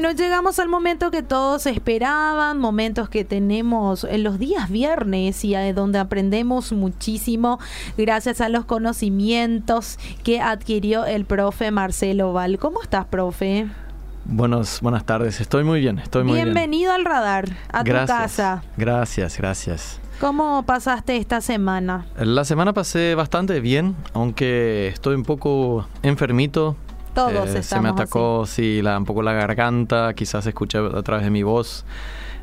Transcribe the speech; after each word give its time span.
Bueno, 0.00 0.12
llegamos 0.12 0.60
al 0.60 0.68
momento 0.68 1.10
que 1.10 1.24
todos 1.24 1.66
esperaban, 1.66 2.60
momentos 2.60 3.08
que 3.08 3.24
tenemos 3.24 4.04
en 4.04 4.22
los 4.22 4.38
días 4.38 4.70
viernes 4.70 5.44
y 5.44 5.56
donde 5.72 5.98
aprendemos 5.98 6.70
muchísimo 6.70 7.58
gracias 7.96 8.40
a 8.40 8.48
los 8.48 8.64
conocimientos 8.64 9.98
que 10.22 10.40
adquirió 10.40 11.04
el 11.04 11.24
profe 11.24 11.72
Marcelo 11.72 12.32
Val. 12.32 12.60
¿Cómo 12.60 12.80
estás, 12.80 13.06
profe? 13.06 13.66
Buenos, 14.24 14.80
buenas 14.82 15.04
tardes, 15.04 15.40
estoy 15.40 15.64
muy 15.64 15.80
bien, 15.80 15.98
estoy 15.98 16.22
muy 16.22 16.34
Bienvenido 16.34 16.54
bien. 16.54 16.70
Bienvenido 16.70 16.92
al 16.92 17.04
radar, 17.04 17.56
a 17.72 17.82
tu 17.82 17.90
casa. 18.06 18.62
Gracias, 18.76 19.36
gracias. 19.36 20.00
¿Cómo 20.20 20.62
pasaste 20.62 21.16
esta 21.16 21.40
semana? 21.40 22.06
La 22.16 22.44
semana 22.44 22.72
pasé 22.72 23.16
bastante 23.16 23.58
bien, 23.58 23.96
aunque 24.14 24.86
estoy 24.86 25.16
un 25.16 25.24
poco 25.24 25.88
enfermito. 26.04 26.76
Todos 27.18 27.48
eh, 27.50 27.62
Se 27.64 27.80
me 27.80 27.88
atacó, 27.88 28.46
sí, 28.46 28.80
la, 28.80 28.96
un 28.96 29.04
poco 29.04 29.22
la 29.22 29.32
garganta, 29.32 30.14
quizás 30.14 30.44
se 30.44 30.50
escucha 30.50 30.78
a 30.78 31.02
través 31.02 31.24
de 31.24 31.30
mi 31.30 31.42
voz. 31.42 31.84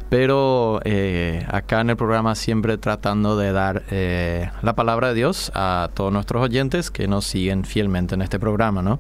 Pero 0.10 0.82
eh, 0.84 1.46
acá 1.50 1.80
en 1.80 1.92
el 1.92 1.96
programa 1.96 2.36
siempre 2.36 2.78
tratando 2.78 3.38
de 3.38 3.54
dar 3.54 3.84
eh, 3.90 4.52
la 4.62 4.76
palabra 4.76 5.10
de 5.10 5.14
Dios 5.16 5.52
a 5.56 5.90
todos 5.94 6.12
nuestros 6.12 6.44
oyentes 6.44 6.92
que 6.92 7.08
nos 7.08 7.26
siguen 7.26 7.64
fielmente 7.64 8.16
en 8.16 8.22
este 8.22 8.38
programa, 8.38 8.82
¿no? 8.82 9.00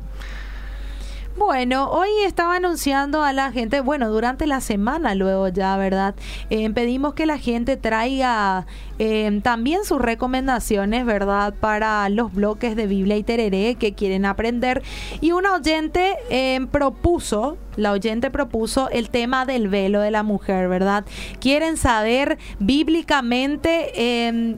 Bueno, 1.38 1.89
hoy 1.89 2.07
estaba 2.25 2.55
anunciando 2.55 3.21
a 3.21 3.34
la 3.34 3.52
gente, 3.52 3.81
bueno, 3.81 4.09
durante 4.09 4.48
la 4.48 4.62
semana 4.62 5.16
luego 5.16 5.49
ya, 5.49 5.75
¿verdad? 5.75 6.16
Eh, 6.49 6.70
pedimos 6.70 7.13
que 7.13 7.25
la 7.25 7.38
gente 7.38 7.75
traiga 7.75 8.66
eh, 8.99 9.41
también 9.44 9.84
sus 9.84 9.99
recomendaciones, 9.99 11.05
¿verdad? 11.05 11.53
Para 11.53 12.08
los 12.08 12.34
bloques 12.34 12.77
de 12.77 12.88
Biblia 12.88 13.17
y 13.17 13.23
Tereré 13.23 13.75
que 13.75 13.94
quieren 13.94 14.25
aprender. 14.25 14.81
Y 15.20 15.34
una 15.34 15.55
oyente 15.55 16.16
eh, 16.30 16.66
propuso, 16.71 17.58
la 17.75 17.91
oyente 17.91 18.31
propuso 18.31 18.89
el 18.89 19.09
tema 19.09 19.45
del 19.45 19.67
velo 19.67 20.00
de 20.00 20.11
la 20.11 20.23
mujer, 20.23 20.69
¿verdad? 20.69 21.03
Quieren 21.41 21.75
saber 21.75 22.38
bíblicamente 22.59 24.56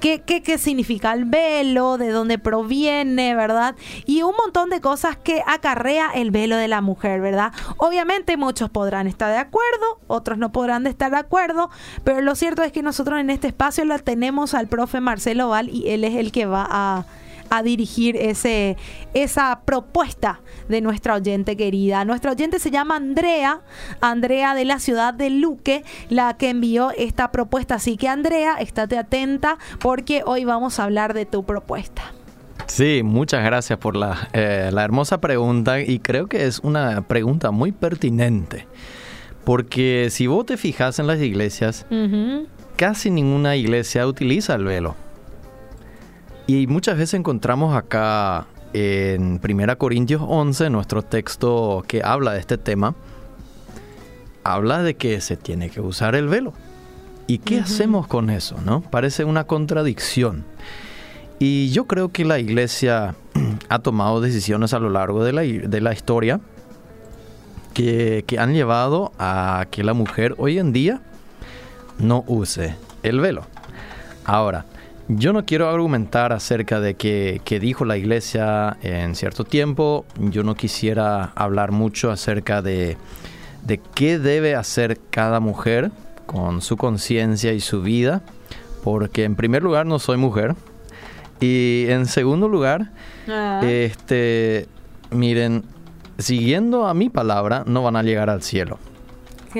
qué, 0.00 0.20
qué, 0.22 0.58
significa 0.58 1.12
el 1.12 1.24
velo, 1.24 1.98
de 1.98 2.10
dónde 2.10 2.38
proviene, 2.38 3.34
¿verdad? 3.34 3.74
Y 4.06 4.22
un 4.22 4.34
montón 4.36 4.70
de 4.70 4.80
cosas 4.80 5.16
que 5.16 5.42
acarrea 5.46 6.10
el 6.14 6.30
velo 6.30 6.56
de 6.56 6.68
la 6.68 6.80
mujer, 6.80 7.20
¿verdad? 7.20 7.52
Obviamente 7.76 8.36
muchos 8.36 8.70
podrán 8.70 9.06
estar 9.06 9.30
de 9.30 9.38
acuerdo, 9.38 10.00
otros 10.06 10.38
no 10.38 10.52
podrán 10.52 10.86
estar 10.86 11.10
de 11.10 11.18
acuerdo, 11.18 11.70
pero 12.04 12.20
lo 12.20 12.34
cierto 12.34 12.62
es 12.62 12.72
que 12.72 12.82
nosotros 12.82 13.18
en 13.20 13.30
este 13.30 13.48
espacio 13.48 13.84
la 13.84 13.98
tenemos 13.98 14.54
al 14.54 14.68
profe 14.68 15.00
Marcelo 15.00 15.48
Val 15.48 15.68
y 15.68 15.88
él 15.88 16.04
es 16.04 16.14
el 16.16 16.32
que 16.32 16.46
va 16.46 16.66
a 16.70 17.04
a 17.50 17.62
dirigir 17.62 18.16
ese, 18.16 18.76
esa 19.14 19.60
propuesta 19.64 20.40
de 20.68 20.80
nuestra 20.80 21.14
oyente 21.14 21.56
querida. 21.56 22.04
Nuestra 22.04 22.32
oyente 22.32 22.58
se 22.58 22.70
llama 22.70 22.96
Andrea, 22.96 23.60
Andrea 24.00 24.54
de 24.54 24.64
la 24.64 24.78
ciudad 24.78 25.14
de 25.14 25.30
Luque, 25.30 25.84
la 26.08 26.36
que 26.36 26.50
envió 26.50 26.90
esta 26.96 27.30
propuesta. 27.30 27.76
Así 27.76 27.96
que 27.96 28.08
Andrea, 28.08 28.54
estate 28.54 28.98
atenta 28.98 29.58
porque 29.80 30.22
hoy 30.26 30.44
vamos 30.44 30.78
a 30.78 30.84
hablar 30.84 31.14
de 31.14 31.26
tu 31.26 31.44
propuesta. 31.44 32.02
Sí, 32.66 33.02
muchas 33.02 33.44
gracias 33.44 33.78
por 33.78 33.96
la, 33.96 34.28
eh, 34.32 34.70
la 34.72 34.84
hermosa 34.84 35.20
pregunta 35.20 35.80
y 35.80 36.00
creo 36.00 36.26
que 36.26 36.46
es 36.46 36.58
una 36.60 37.02
pregunta 37.02 37.50
muy 37.50 37.72
pertinente. 37.72 38.66
Porque 39.44 40.08
si 40.10 40.26
vos 40.26 40.44
te 40.44 40.58
fijas 40.58 40.98
en 40.98 41.06
las 41.06 41.20
iglesias, 41.20 41.86
casi 42.76 43.10
ninguna 43.10 43.56
iglesia 43.56 44.06
utiliza 44.06 44.54
el 44.54 44.64
velo. 44.64 44.94
Y 46.48 46.66
muchas 46.66 46.96
veces 46.96 47.12
encontramos 47.12 47.76
acá 47.76 48.46
en 48.72 49.38
1 49.46 49.76
Corintios 49.76 50.22
11, 50.26 50.70
nuestro 50.70 51.02
texto 51.02 51.84
que 51.86 52.02
habla 52.02 52.32
de 52.32 52.40
este 52.40 52.56
tema, 52.56 52.94
habla 54.44 54.82
de 54.82 54.94
que 54.94 55.20
se 55.20 55.36
tiene 55.36 55.68
que 55.68 55.82
usar 55.82 56.14
el 56.14 56.26
velo. 56.26 56.54
¿Y 57.26 57.40
qué 57.40 57.60
hacemos 57.60 58.06
con 58.06 58.30
eso? 58.30 58.56
¿no? 58.64 58.80
Parece 58.80 59.24
una 59.24 59.44
contradicción. 59.44 60.46
Y 61.38 61.68
yo 61.68 61.84
creo 61.84 62.08
que 62.08 62.24
la 62.24 62.38
iglesia 62.38 63.14
ha 63.68 63.80
tomado 63.80 64.22
decisiones 64.22 64.72
a 64.72 64.78
lo 64.78 64.88
largo 64.88 65.24
de 65.24 65.34
la, 65.34 65.42
de 65.42 65.80
la 65.82 65.92
historia 65.92 66.40
que, 67.74 68.24
que, 68.26 68.38
han 68.38 68.54
llevado 68.54 69.12
a 69.18 69.66
que 69.70 69.84
la 69.84 69.92
mujer 69.92 70.34
hoy 70.38 70.58
en 70.58 70.72
día 70.72 71.02
no 71.98 72.24
use 72.26 72.74
el 73.02 73.20
velo. 73.20 73.42
Ahora, 74.24 74.64
yo 75.08 75.32
no 75.32 75.46
quiero 75.46 75.70
argumentar 75.70 76.34
acerca 76.34 76.80
de 76.80 76.94
que, 76.94 77.58
dijo 77.60 77.84
la 77.86 77.96
iglesia 77.96 78.76
en 78.82 79.14
cierto 79.14 79.44
tiempo. 79.44 80.04
Yo 80.18 80.42
no 80.42 80.54
quisiera 80.54 81.32
hablar 81.34 81.72
mucho 81.72 82.10
acerca 82.10 82.60
de, 82.60 82.98
de 83.64 83.80
qué 83.94 84.18
debe 84.18 84.54
hacer 84.54 85.00
cada 85.10 85.40
mujer 85.40 85.90
con 86.26 86.60
su 86.60 86.76
conciencia 86.76 87.54
y 87.54 87.60
su 87.60 87.80
vida. 87.80 88.22
Porque 88.84 89.24
en 89.24 89.34
primer 89.34 89.62
lugar 89.62 89.86
no 89.86 89.98
soy 89.98 90.18
mujer. 90.18 90.54
Y 91.40 91.86
en 91.88 92.04
segundo 92.06 92.48
lugar, 92.48 92.90
ah. 93.28 93.62
este, 93.64 94.68
miren, 95.10 95.64
siguiendo 96.18 96.86
a 96.86 96.92
mi 96.92 97.08
palabra 97.08 97.62
no 97.66 97.82
van 97.82 97.96
a 97.96 98.02
llegar 98.02 98.28
al 98.28 98.42
cielo 98.42 98.78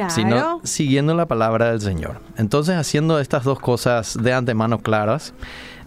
sino 0.08 0.60
siguiendo 0.64 1.14
la 1.14 1.26
palabra 1.26 1.70
del 1.70 1.80
Señor. 1.80 2.20
Entonces, 2.36 2.76
haciendo 2.76 3.18
estas 3.18 3.44
dos 3.44 3.58
cosas 3.60 4.16
de 4.20 4.32
antemano 4.32 4.78
claras, 4.78 5.34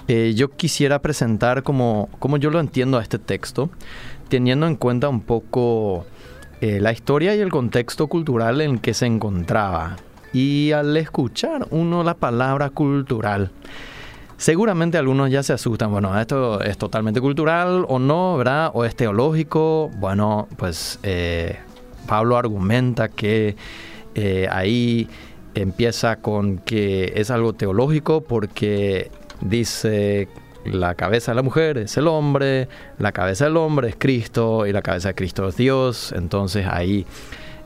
eh, 0.08 0.34
yo 0.36 0.50
quisiera 0.50 1.00
presentar 1.00 1.64
como, 1.64 2.10
como 2.20 2.38
yo 2.38 2.50
lo 2.50 2.60
entiendo 2.60 2.98
a 2.98 3.02
este 3.02 3.20
texto, 3.20 3.70
teniendo 4.30 4.68
en 4.68 4.76
cuenta 4.76 5.10
un 5.10 5.22
poco 5.22 6.06
eh, 6.62 6.80
la 6.80 6.92
historia 6.92 7.36
y 7.36 7.40
el 7.40 7.50
contexto 7.50 8.08
cultural 8.08 8.62
en 8.62 8.80
que 8.80 8.94
se 8.94 9.06
encontraba. 9.06 9.98
Y 10.34 10.72
al 10.72 10.96
escuchar 10.98 11.68
uno 11.72 12.04
la 12.04 12.14
palabra 12.14 12.70
cultural, 12.70 13.52
seguramente 14.38 14.98
algunos 14.98 15.30
ya 15.30 15.44
se 15.44 15.54
asustan, 15.54 15.92
bueno, 15.92 16.20
esto 16.20 16.62
es 16.62 16.78
totalmente 16.78 17.22
cultural 17.22 17.86
o 17.88 18.00
no, 18.00 18.38
¿verdad? 18.38 18.72
O 18.74 18.86
es 18.86 18.96
teológico. 18.96 19.92
Bueno, 19.96 20.48
pues 20.58 21.00
eh, 21.04 21.60
Pablo 22.08 22.38
argumenta 22.38 23.10
que 23.10 23.56
eh, 24.16 24.48
ahí 24.52 25.08
empieza 25.56 26.18
con 26.18 26.58
que 26.60 27.14
es 27.16 27.32
algo 27.32 27.54
teológico 27.54 28.22
porque 28.22 29.12
dice 29.42 30.28
la 30.66 30.96
cabeza 30.96 31.32
de 31.32 31.36
la 31.38 31.42
mujer 31.42 31.78
es 31.78 31.98
el 31.98 32.08
hombre, 32.08 32.68
la 33.00 33.12
cabeza 33.12 33.46
del 33.46 33.58
hombre 33.58 33.90
es 33.90 33.96
Cristo 33.98 34.68
y 34.68 34.72
la 34.72 34.82
cabeza 34.82 35.10
de 35.10 35.16
Cristo 35.16 35.48
es 35.48 35.58
Dios. 35.58 36.14
Entonces 36.16 36.68
ahí 36.70 37.06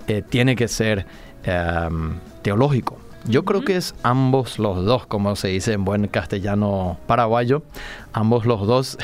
eh, 0.07 0.21
tiene 0.27 0.55
que 0.55 0.67
ser 0.67 1.05
em, 1.43 2.13
teológico. 2.41 2.97
Yo 3.27 3.43
creo 3.43 3.65
que 3.65 3.75
es 3.75 3.95
ambos 4.03 4.59
los 4.59 4.85
dos, 4.85 5.07
como 5.07 5.35
se 5.35 5.47
dice 5.47 5.73
en 5.73 5.83
buen 5.83 6.07
castellano 6.07 6.99
paraguayo, 7.07 7.63
ambos 8.13 8.45
los 8.45 8.67
dos, 8.67 8.97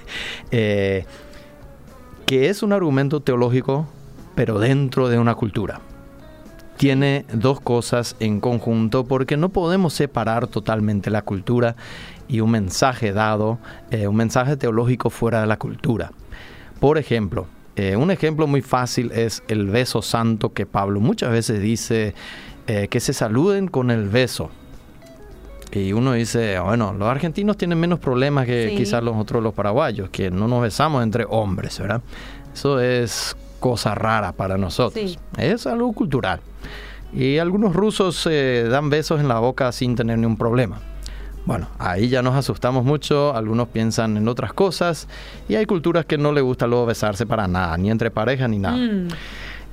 eh, 0.50 1.06
que 2.26 2.50
es 2.50 2.62
un 2.62 2.74
argumento 2.74 3.20
teológico, 3.20 3.88
pero 4.34 4.58
dentro 4.58 5.08
de 5.08 5.18
una 5.18 5.34
cultura 5.34 5.80
tiene 6.82 7.24
dos 7.32 7.60
cosas 7.60 8.16
en 8.18 8.40
conjunto 8.40 9.04
porque 9.04 9.36
no 9.36 9.50
podemos 9.50 9.94
separar 9.94 10.48
totalmente 10.48 11.10
la 11.10 11.22
cultura 11.22 11.76
y 12.26 12.40
un 12.40 12.50
mensaje 12.50 13.12
dado, 13.12 13.60
eh, 13.92 14.08
un 14.08 14.16
mensaje 14.16 14.56
teológico 14.56 15.08
fuera 15.08 15.42
de 15.42 15.46
la 15.46 15.58
cultura. 15.60 16.10
Por 16.80 16.98
ejemplo, 16.98 17.46
eh, 17.76 17.94
un 17.94 18.10
ejemplo 18.10 18.48
muy 18.48 18.62
fácil 18.62 19.12
es 19.12 19.44
el 19.46 19.68
beso 19.68 20.02
santo 20.02 20.54
que 20.54 20.66
Pablo 20.66 20.98
muchas 20.98 21.30
veces 21.30 21.62
dice 21.62 22.14
eh, 22.66 22.88
que 22.90 22.98
se 22.98 23.12
saluden 23.12 23.68
con 23.68 23.92
el 23.92 24.08
beso. 24.08 24.50
Y 25.70 25.92
uno 25.92 26.14
dice, 26.14 26.58
bueno, 26.58 26.92
los 26.92 27.06
argentinos 27.06 27.56
tienen 27.58 27.78
menos 27.78 28.00
problemas 28.00 28.44
que 28.44 28.74
quizás 28.76 29.04
los 29.04 29.14
otros 29.14 29.40
los 29.40 29.54
paraguayos, 29.54 30.10
que 30.10 30.32
no 30.32 30.48
nos 30.48 30.60
besamos 30.60 31.04
entre 31.04 31.26
hombres, 31.28 31.78
¿verdad? 31.78 32.02
Eso 32.52 32.80
es 32.80 33.36
cosa 33.62 33.94
rara 33.94 34.32
para 34.32 34.58
nosotros. 34.58 35.18
Es 35.38 35.66
algo 35.66 35.92
cultural. 35.92 36.40
Y 37.14 37.38
algunos 37.38 37.74
rusos 37.74 38.26
eh, 38.28 38.66
dan 38.68 38.90
besos 38.90 39.20
en 39.20 39.28
la 39.28 39.38
boca 39.38 39.70
sin 39.70 39.94
tener 39.94 40.18
ningún 40.18 40.36
problema. 40.36 40.80
Bueno, 41.46 41.68
ahí 41.78 42.08
ya 42.08 42.22
nos 42.22 42.34
asustamos 42.34 42.84
mucho, 42.84 43.34
algunos 43.34 43.68
piensan 43.68 44.16
en 44.16 44.26
otras 44.28 44.52
cosas 44.52 45.08
y 45.48 45.54
hay 45.54 45.64
culturas 45.64 46.04
que 46.06 46.18
no 46.18 46.32
les 46.32 46.42
gusta 46.42 46.66
luego 46.66 46.86
besarse 46.86 47.24
para 47.24 47.46
nada, 47.46 47.76
ni 47.78 47.90
entre 47.90 48.10
pareja 48.10 48.48
ni 48.48 48.58
nada. 48.58 48.76
Mm. 48.76 49.08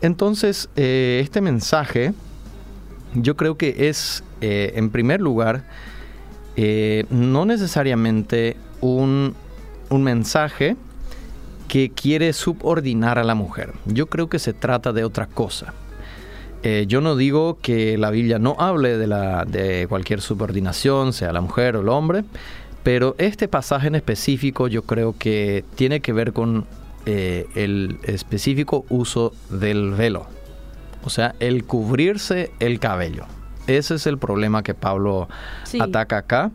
Entonces, 0.02 0.70
eh, 0.76 1.20
este 1.24 1.42
mensaje 1.42 2.14
yo 3.16 3.36
creo 3.36 3.58
que 3.58 3.90
es, 3.90 4.24
eh, 4.42 4.74
en 4.76 4.92
primer 4.92 5.20
lugar, 5.20 5.64
no 7.10 7.46
necesariamente 7.46 8.58
un, 8.82 9.34
un 9.90 10.04
mensaje 10.04 10.76
que 11.70 11.92
quiere 11.92 12.34
subordinar 12.34 13.18
a 13.20 13.24
la 13.24 13.36
mujer. 13.36 13.74
Yo 13.86 14.08
creo 14.08 14.28
que 14.28 14.40
se 14.40 14.52
trata 14.54 14.92
de 14.92 15.06
otra 15.06 15.28
cosa. 15.28 15.74
Eh, 16.64 16.86
yo 16.90 17.00
no 17.00 17.16
digo 17.16 17.60
que 17.62 17.98
la 17.98 18.10
Biblia 18.10 18.40
no 18.40 18.58
hable 18.60 18.98
de, 18.98 19.08
la, 19.08 19.46
de 19.46 19.86
cualquier 19.88 20.20
subordinación, 20.20 21.14
sea 21.14 21.32
la 21.32 21.40
mujer 21.40 21.78
o 21.78 21.82
el 21.82 21.88
hombre, 21.88 22.26
pero 22.84 23.16
este 23.18 23.48
pasaje 23.48 23.88
en 23.88 23.96
específico 23.96 24.68
yo 24.68 24.82
creo 24.82 25.16
que 25.18 25.64
tiene 25.76 26.02
que 26.02 26.12
ver 26.12 26.34
con 26.34 26.66
eh, 27.06 27.46
el 27.56 28.00
específico 28.04 28.86
uso 28.90 29.32
del 29.50 29.92
velo. 29.92 30.28
o 31.04 31.10
sea, 31.10 31.36
el 31.40 31.64
cubrirse 31.64 32.52
el 32.60 32.80
cabello. 32.80 33.26
Ese 33.68 33.96
es 33.96 34.08
el 34.08 34.18
problema 34.18 34.64
que 34.64 34.74
Pablo 34.74 35.30
ataca 35.80 36.18
acá. 36.18 36.52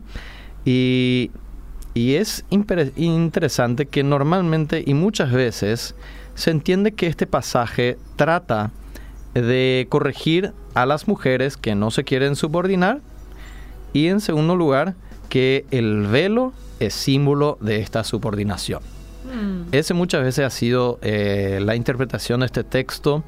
Y, 0.65 1.31
es 1.95 2.43
interesante 2.49 3.85
que 3.85 4.03
normalmente 4.03 4.83
y 4.85 4.93
muchas 4.93 5.31
veces 5.31 5.95
se 6.35 6.51
entiende 6.51 6.91
que 6.91 7.07
este 7.07 7.25
pasaje 7.25 7.97
trata 8.17 8.71
de 9.33 9.87
corregir 9.89 10.53
a 10.73 10.85
las 10.85 11.07
mujeres 11.07 11.57
que 11.57 11.73
no 11.73 11.91
se 11.91 12.03
quieren 12.03 12.35
subordinar 12.35 12.99
y 13.93 14.07
en 14.07 14.19
segundo 14.19 14.55
lugar 14.55 14.95
que 15.29 15.65
el 15.71 16.07
velo 16.07 16.53
es 16.79 16.93
símbolo 16.93 17.57
de 17.61 17.79
esta 17.79 18.03
subordinación. 18.03 18.81
Mm. 19.23 19.73
Ese 19.73 19.93
muchas 19.93 20.23
veces 20.23 20.45
ha 20.45 20.49
sido 20.49 20.99
eh, 21.01 21.59
la 21.61 21.75
interpretación 21.75 22.41
de 22.41 22.47
este 22.47 22.63
texto 22.63 23.23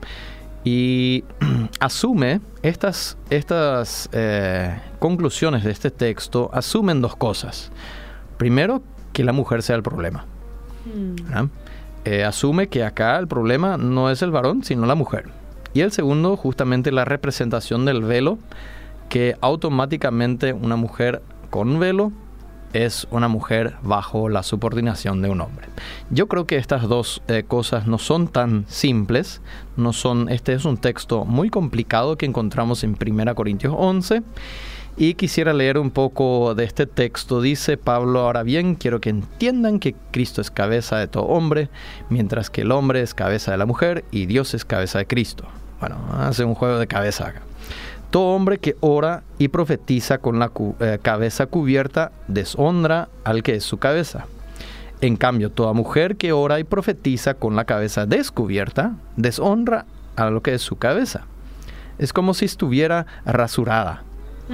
y 0.64 1.24
asume 1.80 2.42
estas, 2.62 3.18
estas 3.30 4.10
eh, 4.12 4.78
conclusiones 5.00 5.64
de 5.64 5.72
este 5.72 5.90
texto, 5.92 6.50
asumen 6.54 7.02
dos 7.02 7.16
cosas. 7.16 7.72
Primero, 8.38 8.82
que 9.14 9.24
la 9.24 9.34
mujer 9.34 9.64
sea 9.64 9.76
el 9.76 9.84
problema. 9.84 10.26
Mm. 10.86 11.50
Eh, 12.06 12.24
asume 12.24 12.68
que 12.68 12.84
acá 12.84 13.18
el 13.18 13.28
problema 13.28 13.78
no 13.78 14.10
es 14.10 14.22
el 14.22 14.32
varón, 14.32 14.64
sino 14.64 14.86
la 14.86 14.96
mujer. 14.96 15.26
Y 15.74 15.82
el 15.82 15.92
segundo, 15.92 16.38
justamente 16.38 16.92
la 16.92 17.06
representación 17.06 17.86
del 17.86 18.02
velo, 18.02 18.38
que 19.10 19.36
automáticamente 19.42 20.54
una 20.54 20.76
mujer 20.76 21.22
con 21.50 21.80
velo 21.80 22.12
es 22.74 23.08
una 23.12 23.28
mujer 23.28 23.76
bajo 23.82 24.30
la 24.30 24.44
subordinación 24.44 25.22
de 25.22 25.30
un 25.30 25.42
hombre. 25.42 25.68
Yo 26.10 26.28
creo 26.28 26.46
que 26.46 26.58
estas 26.58 26.84
dos 26.84 27.22
eh, 27.28 27.44
cosas 27.48 27.88
no 27.88 27.98
son 27.98 28.28
tan 28.28 28.66
simples, 28.68 29.42
no 29.78 29.94
son, 29.94 30.30
este 30.30 30.54
es 30.54 30.66
un 30.66 30.78
texto 30.78 31.26
muy 31.26 31.50
complicado 31.50 32.18
que 32.18 32.26
encontramos 32.26 32.84
en 32.84 32.98
1 33.00 33.36
Corintios 33.36 33.74
11 33.78 34.24
y 34.98 35.14
quisiera 35.14 35.54
leer 35.54 35.78
un 35.78 35.92
poco 35.92 36.56
de 36.56 36.64
este 36.64 36.88
texto. 36.88 37.40
Dice 37.40 37.78
Pablo, 37.78 38.22
ahora 38.22 38.42
bien, 38.42 38.74
quiero 38.74 39.00
que 39.00 39.12
entiendan 39.12 39.80
que 39.80 39.96
Cristo 40.12 40.42
es 40.42 40.50
cabeza 40.50 40.98
de 40.98 41.08
todo 41.08 41.26
hombre, 41.26 41.70
mientras 42.10 42.50
que 42.50 42.62
el 42.62 42.72
hombre 42.72 43.02
es 43.02 43.14
cabeza 43.14 43.52
de 43.52 43.58
la 43.58 43.68
mujer 43.68 44.04
y 44.10 44.26
Dios 44.26 44.56
es 44.56 44.66
cabeza 44.66 44.98
de 44.98 45.06
Cristo. 45.06 45.46
Bueno, 45.80 45.98
hace 46.14 46.44
un 46.44 46.56
juego 46.56 46.80
de 46.80 46.88
cabeza 46.88 47.28
acá. 47.28 47.42
Todo 48.10 48.36
hombre 48.36 48.58
que 48.58 48.76
ora 48.80 49.22
y 49.38 49.50
profetiza 49.50 50.18
con 50.18 50.40
la 50.40 50.52
eh, 50.80 50.98
cabeza 51.02 51.46
cubierta 51.46 52.12
deshonra 52.28 53.10
al 53.24 53.44
que 53.44 53.56
es 53.56 53.64
su 53.64 53.78
cabeza. 53.78 54.26
En 55.02 55.16
cambio, 55.16 55.52
toda 55.52 55.74
mujer 55.74 56.16
que 56.16 56.32
ora 56.32 56.60
y 56.60 56.64
profetiza 56.64 57.36
con 57.36 57.56
la 57.56 57.66
cabeza 57.66 58.08
descubierta 58.08 58.96
deshonra 59.16 59.86
a 60.16 60.32
lo 60.32 60.42
que 60.42 60.56
es 60.56 60.62
su 60.64 60.78
cabeza. 60.78 61.26
Es 62.00 62.14
como 62.14 62.34
si 62.34 62.46
estuviera 62.46 63.06
rasurada, 63.26 64.04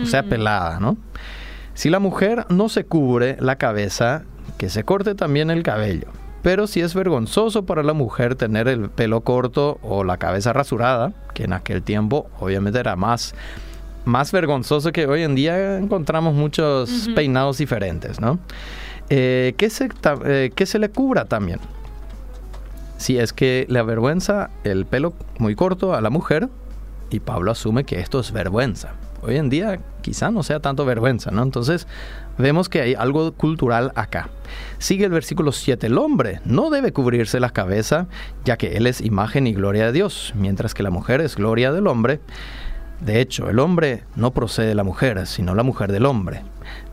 o 0.01 0.05
sea, 0.05 0.23
pelada, 0.23 0.79
¿no? 0.79 0.97
Si 1.73 1.89
la 1.89 1.99
mujer 1.99 2.45
no 2.49 2.69
se 2.69 2.85
cubre 2.85 3.37
la 3.39 3.57
cabeza, 3.57 4.23
que 4.57 4.69
se 4.69 4.83
corte 4.83 5.15
también 5.15 5.49
el 5.49 5.63
cabello. 5.63 6.07
Pero 6.43 6.67
si 6.67 6.81
es 6.81 6.93
vergonzoso 6.93 7.65
para 7.65 7.83
la 7.83 7.93
mujer 7.93 8.35
tener 8.35 8.67
el 8.67 8.89
pelo 8.89 9.21
corto 9.21 9.79
o 9.81 10.03
la 10.03 10.17
cabeza 10.17 10.51
rasurada, 10.53 11.13
que 11.33 11.45
en 11.45 11.53
aquel 11.53 11.81
tiempo 11.81 12.29
obviamente 12.39 12.79
era 12.79 12.95
más, 12.95 13.33
más 14.05 14.31
vergonzoso 14.31 14.91
que 14.91 15.07
hoy 15.07 15.23
en 15.23 15.35
día 15.35 15.77
encontramos 15.77 16.33
muchos 16.35 17.09
peinados 17.15 17.57
diferentes, 17.57 18.19
¿no? 18.19 18.39
Eh, 19.09 19.53
¿qué, 19.57 19.69
se, 19.69 19.89
eh, 20.25 20.51
se 20.65 20.79
le 20.79 20.89
cubra 20.89 21.25
también? 21.25 21.59
Si 22.97 23.17
es 23.17 23.33
que 23.33 23.65
le 23.69 23.79
avergüenza 23.79 24.49
el 24.63 24.85
pelo 24.85 25.13
muy 25.39 25.55
corto 25.55 25.93
a 25.93 26.01
la 26.01 26.09
mujer, 26.09 26.49
y 27.09 27.19
Pablo 27.19 27.51
asume 27.51 27.83
que 27.83 27.99
esto 27.99 28.19
es 28.19 28.31
vergüenza. 28.31 28.93
Hoy 29.25 29.37
en 29.37 29.49
día 29.49 29.79
quizá 30.01 30.31
no 30.31 30.43
sea 30.43 30.59
tanto 30.59 30.83
vergüenza, 30.83 31.31
¿no? 31.31 31.43
Entonces 31.43 31.87
vemos 32.37 32.67
que 32.67 32.81
hay 32.81 32.93
algo 32.93 33.31
cultural 33.33 33.93
acá. 33.95 34.29
Sigue 34.79 35.05
el 35.05 35.11
versículo 35.11 35.53
7. 35.53 35.87
El 35.87 35.97
hombre 35.97 36.41
no 36.43 36.69
debe 36.69 36.91
cubrirse 36.91 37.39
la 37.39 37.51
cabeza, 37.51 38.07
ya 38.43 38.57
que 38.57 38.75
él 38.75 38.85
es 38.85 38.99
imagen 38.99 39.47
y 39.47 39.53
gloria 39.53 39.85
de 39.85 39.93
Dios, 39.93 40.33
mientras 40.35 40.73
que 40.73 40.83
la 40.83 40.89
mujer 40.89 41.21
es 41.21 41.37
gloria 41.37 41.71
del 41.71 41.87
hombre. 41.87 42.19
De 42.99 43.21
hecho, 43.21 43.49
el 43.49 43.59
hombre 43.59 44.03
no 44.15 44.31
procede 44.31 44.67
de 44.67 44.75
la 44.75 44.83
mujer, 44.83 45.25
sino 45.25 45.55
la 45.55 45.63
mujer 45.63 45.91
del 45.91 46.05
hombre. 46.05 46.43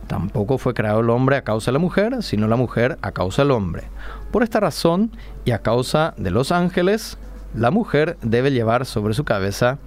Tampoco 0.07 0.59
fue 0.59 0.75
creado 0.75 1.01
el 1.01 1.11
hombre 1.11 1.37
a 1.37 1.43
causa 1.43 1.71
de 1.71 1.75
la 1.75 1.79
mujer, 1.79 2.23
sino 2.23 2.47
la 2.47 2.57
mujer 2.57 2.99
a 3.03 3.13
causa 3.13 3.43
del 3.43 3.51
hombre. 3.51 3.85
Por 4.31 4.43
esta 4.43 4.61
razón, 4.61 5.11
y 5.45 5.51
a 5.51 5.63
causa 5.63 6.15
de 6.17 6.31
los 6.31 6.53
ángeles, 6.53 7.19
la 7.55 7.71
mujer 7.71 8.17
debe 8.23 8.53
llevar 8.53 8.87
sobre 8.87 9.15
su 9.15 9.25
cabeza, 9.25 9.79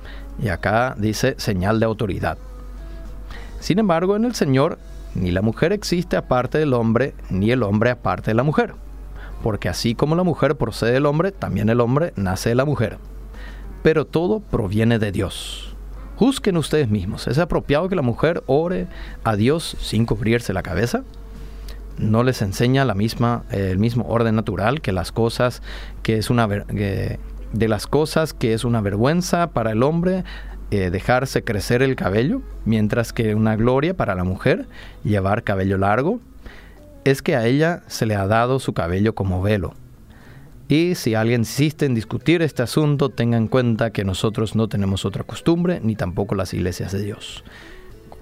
y 0.41 0.49
acá 0.49 0.95
dice 0.97 1.35
señal 1.37 1.79
de 1.79 1.85
autoridad. 1.85 2.37
Sin 3.59 3.79
embargo, 3.79 4.15
en 4.15 4.25
el 4.25 4.35
Señor 4.35 4.77
ni 5.15 5.31
la 5.31 5.41
mujer 5.41 5.73
existe 5.73 6.17
aparte 6.17 6.57
del 6.57 6.73
hombre, 6.73 7.13
ni 7.29 7.51
el 7.51 7.63
hombre 7.63 7.91
aparte 7.91 8.31
de 8.31 8.35
la 8.35 8.43
mujer. 8.43 8.73
Porque 9.43 9.69
así 9.69 9.93
como 9.93 10.15
la 10.15 10.23
mujer 10.23 10.55
procede 10.55 10.93
del 10.93 11.05
hombre, 11.05 11.31
también 11.31 11.69
el 11.69 11.81
hombre 11.81 12.13
nace 12.15 12.49
de 12.49 12.55
la 12.55 12.65
mujer. 12.65 12.97
Pero 13.83 14.05
todo 14.05 14.39
proviene 14.39 14.99
de 14.99 15.11
Dios. 15.11 15.75
Juzguen 16.15 16.57
ustedes 16.57 16.89
mismos. 16.89 17.27
¿Es 17.27 17.37
apropiado 17.37 17.89
que 17.89 17.95
la 17.95 18.01
mujer 18.01 18.43
ore 18.47 18.87
a 19.23 19.35
Dios 19.35 19.75
sin 19.79 20.05
cubrirse 20.05 20.53
la 20.53 20.63
cabeza? 20.63 21.03
¿No 21.97 22.23
les 22.23 22.41
enseña 22.41 22.85
la 22.85 22.95
misma, 22.95 23.43
el 23.51 23.77
mismo 23.77 24.05
orden 24.07 24.35
natural 24.35 24.81
que 24.81 24.91
las 24.91 25.11
cosas 25.11 25.61
que 26.01 26.17
es 26.17 26.29
una 26.29 26.47
de 27.53 27.67
las 27.67 27.87
cosas 27.87 28.33
que 28.33 28.53
es 28.53 28.65
una 28.65 28.81
vergüenza 28.81 29.47
para 29.51 29.71
el 29.71 29.83
hombre 29.83 30.23
eh, 30.71 30.89
dejarse 30.89 31.43
crecer 31.43 31.81
el 31.83 31.95
cabello, 31.95 32.41
mientras 32.65 33.13
que 33.13 33.35
una 33.35 33.55
gloria 33.55 33.95
para 33.95 34.15
la 34.15 34.23
mujer 34.23 34.65
llevar 35.03 35.43
cabello 35.43 35.77
largo, 35.77 36.19
es 37.03 37.21
que 37.21 37.35
a 37.35 37.45
ella 37.45 37.83
se 37.87 38.05
le 38.05 38.15
ha 38.15 38.25
dado 38.27 38.59
su 38.59 38.73
cabello 38.73 39.13
como 39.13 39.41
velo. 39.41 39.75
Y 40.67 40.95
si 40.95 41.13
alguien 41.13 41.41
insiste 41.41 41.85
en 41.85 41.93
discutir 41.93 42.41
este 42.41 42.63
asunto, 42.63 43.09
tenga 43.09 43.37
en 43.37 43.47
cuenta 43.47 43.91
que 43.91 44.03
nosotros 44.03 44.55
no 44.55 44.67
tenemos 44.67 45.05
otra 45.05 45.23
costumbre, 45.23 45.79
ni 45.83 45.95
tampoco 45.95 46.33
las 46.33 46.53
iglesias 46.53 46.91
de 46.91 47.03
Dios. 47.03 47.43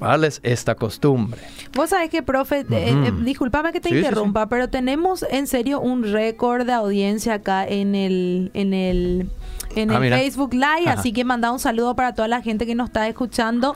¿Cuál 0.02 0.24
es 0.24 0.40
esta 0.42 0.74
costumbre? 0.74 1.40
Vos 1.76 1.92
sabés 1.92 2.10
que, 2.10 2.24
profe, 2.24 2.62
eh, 2.62 2.66
eh, 2.72 3.14
discúlpame 3.22 3.72
que 3.72 3.80
te 3.80 3.90
interrumpa, 3.90 4.50
pero 4.50 4.68
tenemos 4.68 5.24
en 5.30 5.46
serio 5.46 5.80
un 5.80 6.12
récord 6.12 6.66
de 6.66 6.74
audiencia 6.74 7.36
acá 7.36 7.68
en 7.68 7.94
el, 7.94 8.50
en 8.56 8.74
el 8.74 9.30
en 9.76 9.92
ah, 9.92 10.04
el 10.04 10.12
Facebook 10.12 10.56
Live, 10.56 10.88
así 10.88 11.14
que 11.14 11.24
manda 11.24 11.52
un 11.52 11.60
saludo 11.60 11.96
para 11.96 12.16
toda 12.16 12.28
la 12.28 12.42
gente 12.42 12.66
que 12.66 12.74
nos 12.74 12.88
está 12.88 13.08
escuchando. 13.08 13.76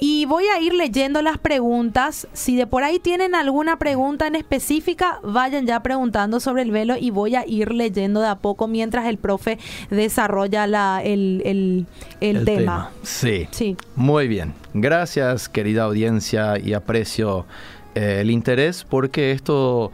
Y 0.00 0.26
voy 0.26 0.44
a 0.46 0.60
ir 0.60 0.74
leyendo 0.74 1.22
las 1.22 1.38
preguntas. 1.38 2.28
Si 2.32 2.56
de 2.56 2.66
por 2.66 2.84
ahí 2.84 3.00
tienen 3.00 3.34
alguna 3.34 3.78
pregunta 3.78 4.28
en 4.28 4.36
específica, 4.36 5.18
vayan 5.24 5.66
ya 5.66 5.82
preguntando 5.82 6.38
sobre 6.38 6.62
el 6.62 6.70
velo 6.70 6.96
y 6.96 7.10
voy 7.10 7.34
a 7.34 7.44
ir 7.46 7.72
leyendo 7.72 8.20
de 8.20 8.28
a 8.28 8.36
poco 8.36 8.68
mientras 8.68 9.06
el 9.06 9.18
profe 9.18 9.58
desarrolla 9.90 10.66
la, 10.68 11.02
el, 11.02 11.86
tema. 12.20 12.90
Sí. 13.02 13.48
sí. 13.50 13.76
Muy 13.96 14.28
bien. 14.28 14.54
Gracias, 14.72 15.48
querida 15.48 15.84
audiencia, 15.84 16.58
y 16.58 16.74
aprecio 16.74 17.46
eh, 17.94 18.18
el 18.20 18.30
interés 18.30 18.84
porque 18.88 19.32
esto 19.32 19.90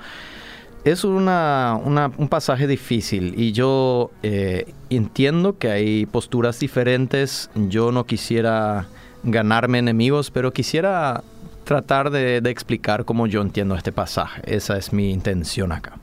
es 0.84 1.04
una, 1.04 1.80
un 1.82 2.28
pasaje 2.28 2.66
difícil 2.66 3.34
y 3.38 3.52
yo 3.52 4.11
eh, 4.23 4.75
entiendo 4.90 5.56
que 5.56 5.70
hay 5.70 6.04
posturas 6.04 6.61
diferentes. 6.61 7.50
Yo 7.54 7.90
no 7.90 8.04
quisiera 8.04 8.87
ganarme 9.24 9.78
enemigos, 9.78 10.30
pero 10.30 10.52
quisiera 10.52 11.22
tratar 11.64 12.10
de, 12.10 12.36
explicar 12.50 13.04
cómo 13.04 13.26
yo 13.26 13.40
entiendo 13.40 13.74
este 13.74 13.92
pasaje. 13.92 14.42
Esa 14.44 14.76
es 14.76 14.92
mi 14.92 15.10
intención 15.10 15.72
acá. 15.72 15.98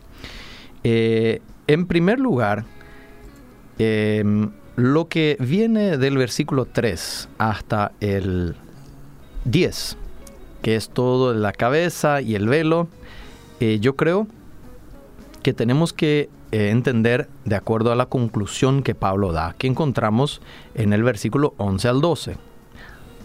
Eh, 0.83 1.41
en 1.67 1.85
primer 1.85 2.19
lugar, 2.19 2.65
em, 3.77 4.51
lo 4.75 5.07
que 5.07 5.37
viene 5.39 5.97
del 5.97 6.17
versículo 6.17 6.65
3 6.65 7.29
hasta 7.37 7.91
el 7.99 8.55
10, 9.45 9.97
que 10.61 10.75
es 10.75 10.89
todo 10.89 11.33
la 11.33 11.51
cabeza 11.51 12.21
y 12.21 12.35
el 12.35 12.47
velo, 12.47 12.87
eh, 13.59 13.77
yo 13.79 13.95
creo 13.95 14.27
que 15.43 15.53
tenemos 15.53 15.93
que 15.93 16.29
eh, 16.51 16.69
entender 16.69 17.29
de 17.45 17.55
acuerdo 17.55 17.91
a 17.91 17.95
la 17.95 18.07
conclusión 18.07 18.83
que 18.83 18.95
Pablo 18.95 19.31
da, 19.31 19.55
que 19.57 19.67
encontramos 19.67 20.41
en 20.75 20.93
el 20.93 21.03
versículo 21.03 21.53
11 21.57 21.87
al 21.87 22.01
12. 22.01 22.50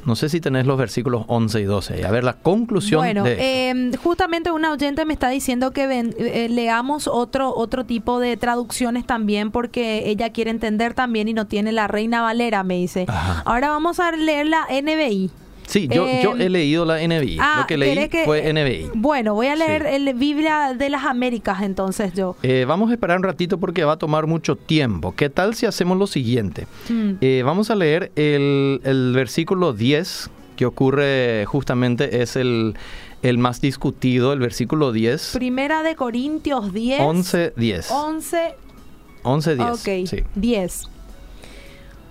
No 0.06 0.14
sé 0.14 0.28
si 0.28 0.40
tenés 0.40 0.66
los 0.66 0.78
versículos 0.78 1.25
11 1.26 1.60
y 1.60 1.64
12. 1.64 2.06
A 2.06 2.10
ver, 2.12 2.22
la 2.22 2.34
conclusión 2.34 3.00
bueno, 3.00 3.25
em, 3.26 3.92
justamente 3.94 4.52
una 4.52 4.72
oyente 4.72 5.04
me 5.04 5.12
está 5.12 5.28
diciendo 5.28 5.72
que 5.72 5.84
eh, 5.84 6.48
leamos 6.48 7.08
otro, 7.08 7.52
otro 7.54 7.84
tipo 7.84 8.20
de 8.20 8.36
traducciones 8.36 9.04
también 9.04 9.50
porque 9.50 10.08
ella 10.08 10.30
quiere 10.30 10.52
entender 10.52 10.94
también 10.94 11.26
y 11.26 11.34
no 11.34 11.46
tiene 11.46 11.72
la 11.72 11.88
Reina 11.88 12.22
Valera, 12.22 12.62
me 12.62 12.76
dice. 12.76 13.06
Ahora 13.44 13.70
vamos 13.70 13.98
a 13.98 14.12
leer 14.12 14.46
la 14.46 14.66
NBI. 14.70 15.30
Sí, 15.66 15.88
yo, 15.88 16.06
yo 16.23 16.37
he 16.37 16.46
em, 16.46 16.52
leído 16.52 16.85
la 16.85 16.99
NBI. 17.06 17.38
Ah, 17.40 17.58
lo 17.61 17.66
que 17.66 17.76
leí 17.76 18.08
fue 18.25 18.52
NBI. 18.52 18.90
Bueno, 18.94 19.35
voy 19.35 19.49
a 19.49 19.56
leer 19.56 19.87
el 19.87 20.14
Biblia 20.14 20.75
de 20.75 20.90
las 20.90 21.04
Américas 21.04 21.62
entonces 21.62 22.12
yo. 22.14 22.37
Eh, 22.42 22.64
vamos 22.66 22.90
a 22.90 22.94
esperar 22.94 23.18
un 23.18 23.25
ratito 23.25 23.58
porque 23.58 23.85
va 23.85 23.94
a 23.94 23.99
tomar 23.99 24.26
mucho 24.26 24.56
tiempo. 24.56 25.14
¿Qué 25.16 25.28
tal 25.28 25.54
si 25.54 25.66
hacemos 25.66 25.99
lo 25.99 26.06
siguiente? 26.06 26.66
Mm. 26.88 27.12
Eh, 27.20 27.42
vamos 27.44 27.70
a 27.70 27.75
leer 27.75 28.12
el, 28.16 28.80
el, 28.85 29.12
versículo 29.12 29.73
10 29.73 30.30
que 30.56 30.66
ocurre 30.66 31.44
justamente, 31.46 32.23
es 32.23 32.37
el, 32.37 32.75
el 33.23 33.38
más 33.38 33.61
discutido, 33.61 34.32
el 34.32 34.38
versículo 34.38 34.92
10. 34.92 35.32
Primera 35.35 35.82
de 35.82 35.94
Corintios 35.96 36.73
10. 36.73 37.00
11, 37.00 37.52
10. 37.56 37.90
11. 37.90 38.54
11, 39.23 39.56
10. 39.56 39.68
Ok, 39.68 40.08
sí. 40.08 40.25
10. 40.35 40.88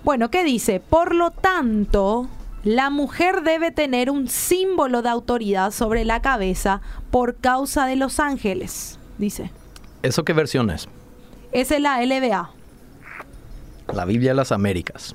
Bueno, 0.04 0.30
¿qué 0.30 0.44
dice? 0.44 0.80
Por 0.80 1.14
lo 1.14 1.32
tanto, 1.32 2.28
la 2.64 2.90
mujer 2.90 3.42
debe 3.42 3.70
tener 3.70 4.10
un 4.10 4.28
símbolo 4.28 5.02
de 5.02 5.08
autoridad 5.08 5.70
sobre 5.70 6.04
la 6.04 6.20
cabeza 6.20 6.80
por 7.10 7.36
causa 7.36 7.86
de 7.86 7.96
los 7.96 8.20
ángeles, 8.20 8.98
dice. 9.18 9.50
¿Eso 10.02 10.24
qué 10.24 10.32
versión 10.32 10.70
es? 10.70 10.88
Es 11.52 11.70
la 11.80 12.04
LBA. 12.04 12.50
La 13.92 14.04
Biblia 14.04 14.30
de 14.30 14.36
las 14.36 14.52
Américas. 14.52 15.14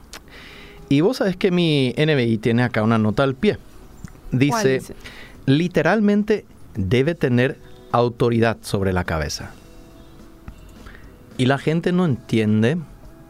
Y 0.90 1.02
vos 1.02 1.18
sabés 1.18 1.38
que 1.38 1.52
mi 1.52 1.94
NBI 1.98 2.38
tiene 2.38 2.64
acá 2.64 2.84
una 2.84 2.98
nota 2.98 3.24
al 3.24 3.36
pie. 3.36 3.58
Dice, 4.32 4.80
dice? 4.80 4.96
literalmente 5.46 6.46
debe 6.76 7.16
tener 7.16 7.58
autoridad 7.92 8.58
sobre 8.62 8.94
la 8.94 9.04
cabeza. 9.04 9.52
Y 11.38 11.46
la 11.46 11.58
gente 11.58 11.92
no 11.92 12.06
entiende 12.06 12.78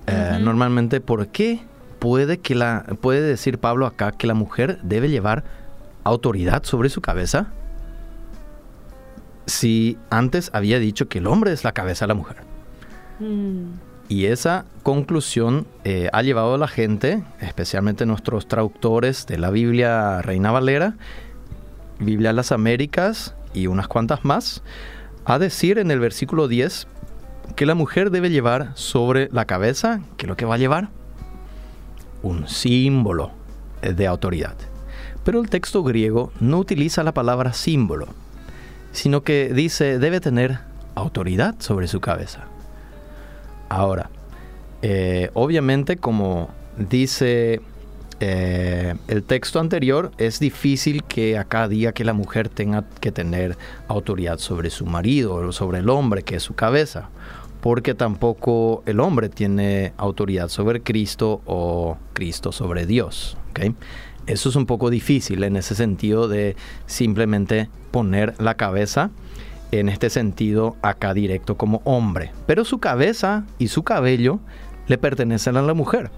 eh, 0.07 0.37
normalmente 0.41 1.01
por 1.01 1.27
qué 1.27 1.61
puede, 2.01 2.39
que 2.39 2.55
la, 2.55 2.83
puede 2.99 3.21
decir 3.21 3.59
Pablo 3.59 3.85
acá 3.85 4.11
que 4.11 4.25
la 4.25 4.33
mujer 4.33 4.79
debe 4.81 5.07
llevar 5.07 5.43
autoridad 6.03 6.63
sobre 6.63 6.89
su 6.89 6.99
cabeza? 6.99 7.53
Si 9.45 9.99
antes 10.09 10.49
había 10.51 10.79
dicho 10.79 11.07
que 11.07 11.19
el 11.19 11.27
hombre 11.27 11.53
es 11.53 11.63
la 11.63 11.73
cabeza 11.73 12.05
de 12.05 12.07
la 12.07 12.15
mujer. 12.15 12.37
Mm. 13.19 13.73
Y 14.09 14.25
esa 14.25 14.65
conclusión 14.81 15.67
eh, 15.83 16.09
ha 16.11 16.23
llevado 16.23 16.55
a 16.55 16.57
la 16.57 16.67
gente, 16.67 17.23
especialmente 17.39 18.07
nuestros 18.07 18.47
traductores 18.47 19.27
de 19.27 19.37
la 19.37 19.51
Biblia 19.51 20.23
Reina 20.23 20.51
Valera, 20.51 20.95
Biblia 21.99 22.29
de 22.29 22.33
las 22.33 22.51
Américas 22.51 23.35
y 23.53 23.67
unas 23.67 23.87
cuantas 23.87 24.25
más, 24.25 24.63
a 25.23 25.37
decir 25.37 25.77
en 25.77 25.91
el 25.91 25.99
versículo 25.99 26.47
10 26.47 26.87
que 27.55 27.67
la 27.67 27.75
mujer 27.75 28.09
debe 28.09 28.31
llevar 28.31 28.71
sobre 28.73 29.29
la 29.31 29.45
cabeza, 29.45 30.01
¿qué 30.17 30.25
es 30.25 30.29
lo 30.29 30.35
que 30.35 30.45
va 30.45 30.55
a 30.55 30.57
llevar? 30.57 30.89
Un 32.23 32.47
símbolo 32.47 33.31
de 33.81 34.07
autoridad. 34.07 34.55
Pero 35.23 35.41
el 35.41 35.49
texto 35.49 35.83
griego 35.83 36.31
no 36.39 36.57
utiliza 36.59 37.03
la 37.03 37.13
palabra 37.13 37.53
símbolo, 37.53 38.07
sino 38.91 39.21
que 39.23 39.53
dice 39.53 39.99
debe 39.99 40.19
tener 40.19 40.59
autoridad 40.95 41.55
sobre 41.59 41.87
su 41.87 41.99
cabeza. 41.99 42.45
Ahora, 43.69 44.09
eh, 44.81 45.29
obviamente 45.33 45.97
como 45.97 46.49
dice 46.77 47.61
eh, 48.19 48.95
el 49.07 49.23
texto 49.23 49.59
anterior, 49.59 50.11
es 50.17 50.39
difícil 50.39 51.03
que 51.03 51.37
acá 51.37 51.67
diga 51.67 51.91
que 51.91 52.03
la 52.03 52.13
mujer 52.13 52.49
tenga 52.49 52.83
que 52.99 53.11
tener 53.11 53.57
autoridad 53.87 54.39
sobre 54.39 54.69
su 54.69 54.85
marido 54.85 55.35
o 55.35 55.51
sobre 55.51 55.79
el 55.79 55.89
hombre, 55.89 56.23
que 56.23 56.35
es 56.35 56.43
su 56.43 56.53
cabeza 56.53 57.09
porque 57.61 57.93
tampoco 57.93 58.83
el 58.85 58.99
hombre 58.99 59.29
tiene 59.29 59.93
autoridad 59.97 60.49
sobre 60.49 60.81
Cristo 60.81 61.41
o 61.45 61.97
Cristo 62.13 62.51
sobre 62.51 62.85
Dios. 62.85 63.37
Eso 64.27 64.49
es 64.49 64.55
un 64.55 64.65
poco 64.65 64.89
difícil 64.89 65.43
en 65.43 65.55
ese 65.55 65.75
sentido 65.75 66.27
de 66.27 66.55
simplemente 66.87 67.69
poner 67.91 68.33
la 68.39 68.55
cabeza 68.55 69.11
en 69.71 69.89
este 69.89 70.09
sentido 70.09 70.75
acá 70.81 71.13
directo 71.13 71.55
como 71.55 71.81
hombre. 71.85 72.31
Pero 72.45 72.65
su 72.65 72.79
cabeza 72.79 73.45
y 73.57 73.69
su 73.69 73.83
cabello 73.83 74.39
le 74.87 74.97
pertenecen 74.97 75.55
a 75.57 75.61
la 75.61 75.73
mujer. 75.73 76.11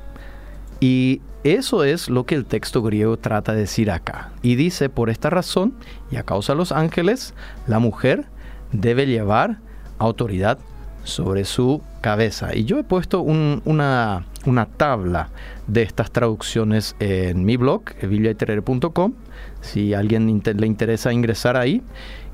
Y 0.79 1.21
eso 1.43 1.83
es 1.83 2.09
lo 2.09 2.25
que 2.25 2.35
el 2.35 2.45
texto 2.45 2.81
griego 2.81 3.17
trata 3.17 3.53
de 3.53 3.61
decir 3.61 3.91
acá. 3.91 4.31
Y 4.41 4.55
dice, 4.55 4.89
por 4.89 5.09
esta 5.09 5.29
razón, 5.29 5.73
y 6.11 6.15
a 6.15 6.23
causa 6.23 6.53
de 6.53 6.57
los 6.57 6.71
ángeles, 6.71 7.33
la 7.67 7.79
mujer 7.79 8.25
debe 8.71 9.05
llevar 9.05 9.59
autoridad 9.99 10.57
sobre 11.03 11.45
su 11.45 11.81
cabeza. 12.01 12.55
Y 12.55 12.65
yo 12.65 12.79
he 12.79 12.83
puesto 12.83 13.21
una, 13.21 14.25
una, 14.45 14.65
tabla 14.65 15.29
de 15.67 15.83
estas 15.83 16.11
traducciones 16.11 16.95
en 16.99 17.45
mi 17.45 17.57
blog, 17.57 17.83
bibliaiterer.com, 18.01 19.13
si 19.61 19.93
a 19.93 19.99
alguien 19.99 20.41
le 20.43 20.67
interesa 20.67 21.13
ingresar 21.13 21.57
ahí. 21.57 21.81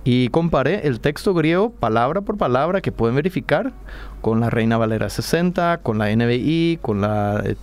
Y 0.06 0.30
comparé 0.30 0.88
el 0.88 1.02
texto 1.02 1.34
griego 1.34 1.72
palabra 1.72 2.22
por 2.22 2.38
palabra 2.38 2.80
que 2.82 2.92
pueden 2.92 3.16
verificar 3.16 3.74
con 4.22 4.40
la 4.40 4.50
Reina 4.50 4.78
Valera 4.78 5.10
60, 5.10 5.80
con 5.84 5.98
la 5.98 6.10
NBI, 6.16 6.80
con 6.82 7.02
la 7.02 7.44
eh, 7.46 7.56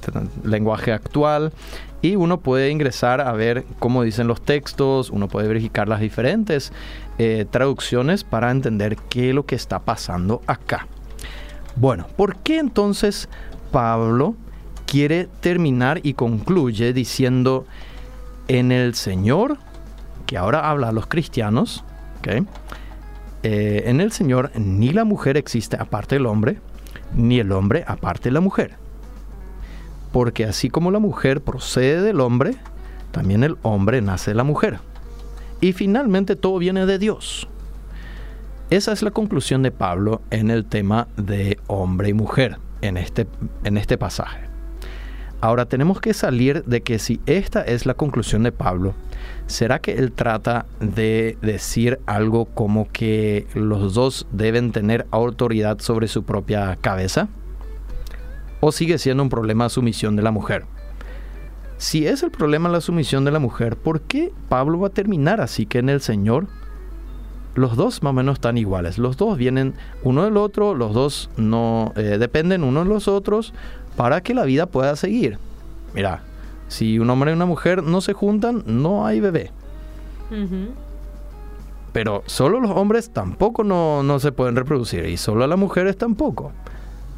lenguaje 0.44 0.92
actual. 0.92 1.52
Y 2.02 2.14
uno 2.16 2.38
puede 2.38 2.70
ingresar 2.70 3.22
a 3.22 3.32
ver 3.32 3.64
cómo 3.78 4.02
dicen 4.02 4.28
los 4.28 4.42
textos, 4.42 5.10
uno 5.10 5.28
puede 5.28 5.48
verificar 5.48 5.88
las 5.88 6.00
diferentes 6.00 6.72
eh, 7.18 7.46
traducciones 7.50 8.22
para 8.22 8.50
entender 8.50 8.96
qué 9.08 9.30
es 9.30 9.34
lo 9.34 9.46
que 9.46 9.54
está 9.54 9.80
pasando 9.80 10.42
acá. 10.46 10.86
Bueno, 11.76 12.06
¿por 12.16 12.36
qué 12.38 12.58
entonces 12.58 13.28
Pablo 13.70 14.34
quiere 14.86 15.28
terminar 15.40 16.00
y 16.02 16.14
concluye 16.14 16.92
diciendo 16.92 17.66
en 18.48 18.72
el 18.72 18.94
Señor, 18.94 19.58
que 20.26 20.38
ahora 20.38 20.70
habla 20.70 20.88
a 20.88 20.92
los 20.92 21.06
cristianos, 21.06 21.84
eh, 23.42 23.84
en 23.86 24.00
el 24.00 24.10
Señor 24.10 24.50
ni 24.56 24.90
la 24.90 25.04
mujer 25.04 25.36
existe 25.36 25.76
aparte 25.78 26.16
del 26.16 26.26
hombre, 26.26 26.58
ni 27.14 27.38
el 27.38 27.52
hombre 27.52 27.84
aparte 27.86 28.30
de 28.30 28.32
la 28.32 28.40
mujer. 28.40 28.74
Porque 30.12 30.44
así 30.44 30.70
como 30.70 30.90
la 30.90 30.98
mujer 30.98 31.42
procede 31.42 32.02
del 32.02 32.20
hombre, 32.20 32.56
también 33.12 33.44
el 33.44 33.56
hombre 33.62 34.00
nace 34.00 34.30
de 34.32 34.36
la 34.36 34.44
mujer. 34.44 34.78
Y 35.60 35.72
finalmente 35.72 36.36
todo 36.36 36.58
viene 36.58 36.86
de 36.86 36.98
Dios. 36.98 37.48
Esa 38.68 38.90
es 38.90 39.02
la 39.02 39.12
conclusión 39.12 39.62
de 39.62 39.70
Pablo 39.70 40.22
en 40.30 40.50
el 40.50 40.64
tema 40.64 41.06
de 41.16 41.56
hombre 41.68 42.08
y 42.08 42.14
mujer 42.14 42.58
en 42.82 42.96
este, 42.96 43.28
en 43.62 43.78
este 43.78 43.96
pasaje. 43.96 44.40
Ahora 45.40 45.66
tenemos 45.66 46.00
que 46.00 46.12
salir 46.12 46.64
de 46.64 46.80
que 46.80 46.98
si 46.98 47.20
esta 47.26 47.62
es 47.62 47.86
la 47.86 47.94
conclusión 47.94 48.42
de 48.42 48.50
Pablo, 48.50 48.94
¿será 49.46 49.78
que 49.78 49.92
él 49.92 50.10
trata 50.10 50.66
de 50.80 51.38
decir 51.42 52.00
algo 52.06 52.46
como 52.46 52.90
que 52.90 53.46
los 53.54 53.94
dos 53.94 54.26
deben 54.32 54.72
tener 54.72 55.06
autoridad 55.12 55.78
sobre 55.78 56.08
su 56.08 56.24
propia 56.24 56.74
cabeza? 56.74 57.28
¿O 58.58 58.72
sigue 58.72 58.98
siendo 58.98 59.22
un 59.22 59.28
problema 59.28 59.64
de 59.64 59.70
sumisión 59.70 60.16
de 60.16 60.22
la 60.22 60.32
mujer? 60.32 60.64
Si 61.76 62.04
es 62.04 62.24
el 62.24 62.32
problema 62.32 62.68
la 62.68 62.80
sumisión 62.80 63.24
de 63.24 63.30
la 63.30 63.38
mujer, 63.38 63.76
¿por 63.76 64.00
qué 64.00 64.32
Pablo 64.48 64.80
va 64.80 64.88
a 64.88 64.90
terminar 64.90 65.40
así 65.40 65.66
que 65.66 65.78
en 65.78 65.88
el 65.88 66.00
Señor 66.00 66.48
los 67.56 67.76
dos 67.76 68.02
más 68.02 68.10
o 68.10 68.14
menos 68.14 68.34
están 68.34 68.58
iguales. 68.58 68.98
Los 68.98 69.16
dos 69.16 69.36
vienen 69.36 69.74
uno 70.02 70.24
del 70.24 70.36
otro, 70.36 70.74
los 70.74 70.94
dos 70.94 71.30
no 71.36 71.92
eh, 71.96 72.18
dependen 72.18 72.62
uno 72.62 72.84
de 72.84 72.88
los 72.88 73.08
otros 73.08 73.52
para 73.96 74.20
que 74.22 74.34
la 74.34 74.44
vida 74.44 74.66
pueda 74.66 74.94
seguir. 74.96 75.38
Mira, 75.94 76.22
si 76.68 76.98
un 76.98 77.10
hombre 77.10 77.30
y 77.30 77.34
una 77.34 77.46
mujer 77.46 77.82
no 77.82 78.00
se 78.00 78.12
juntan, 78.12 78.62
no 78.66 79.06
hay 79.06 79.20
bebé. 79.20 79.50
Pero 81.92 82.22
solo 82.26 82.60
los 82.60 82.72
hombres 82.72 83.10
tampoco 83.10 83.64
no, 83.64 84.02
no 84.02 84.18
se 84.20 84.32
pueden 84.32 84.56
reproducir 84.56 85.06
y 85.06 85.16
solo 85.16 85.46
las 85.46 85.58
mujeres 85.58 85.96
tampoco. 85.96 86.52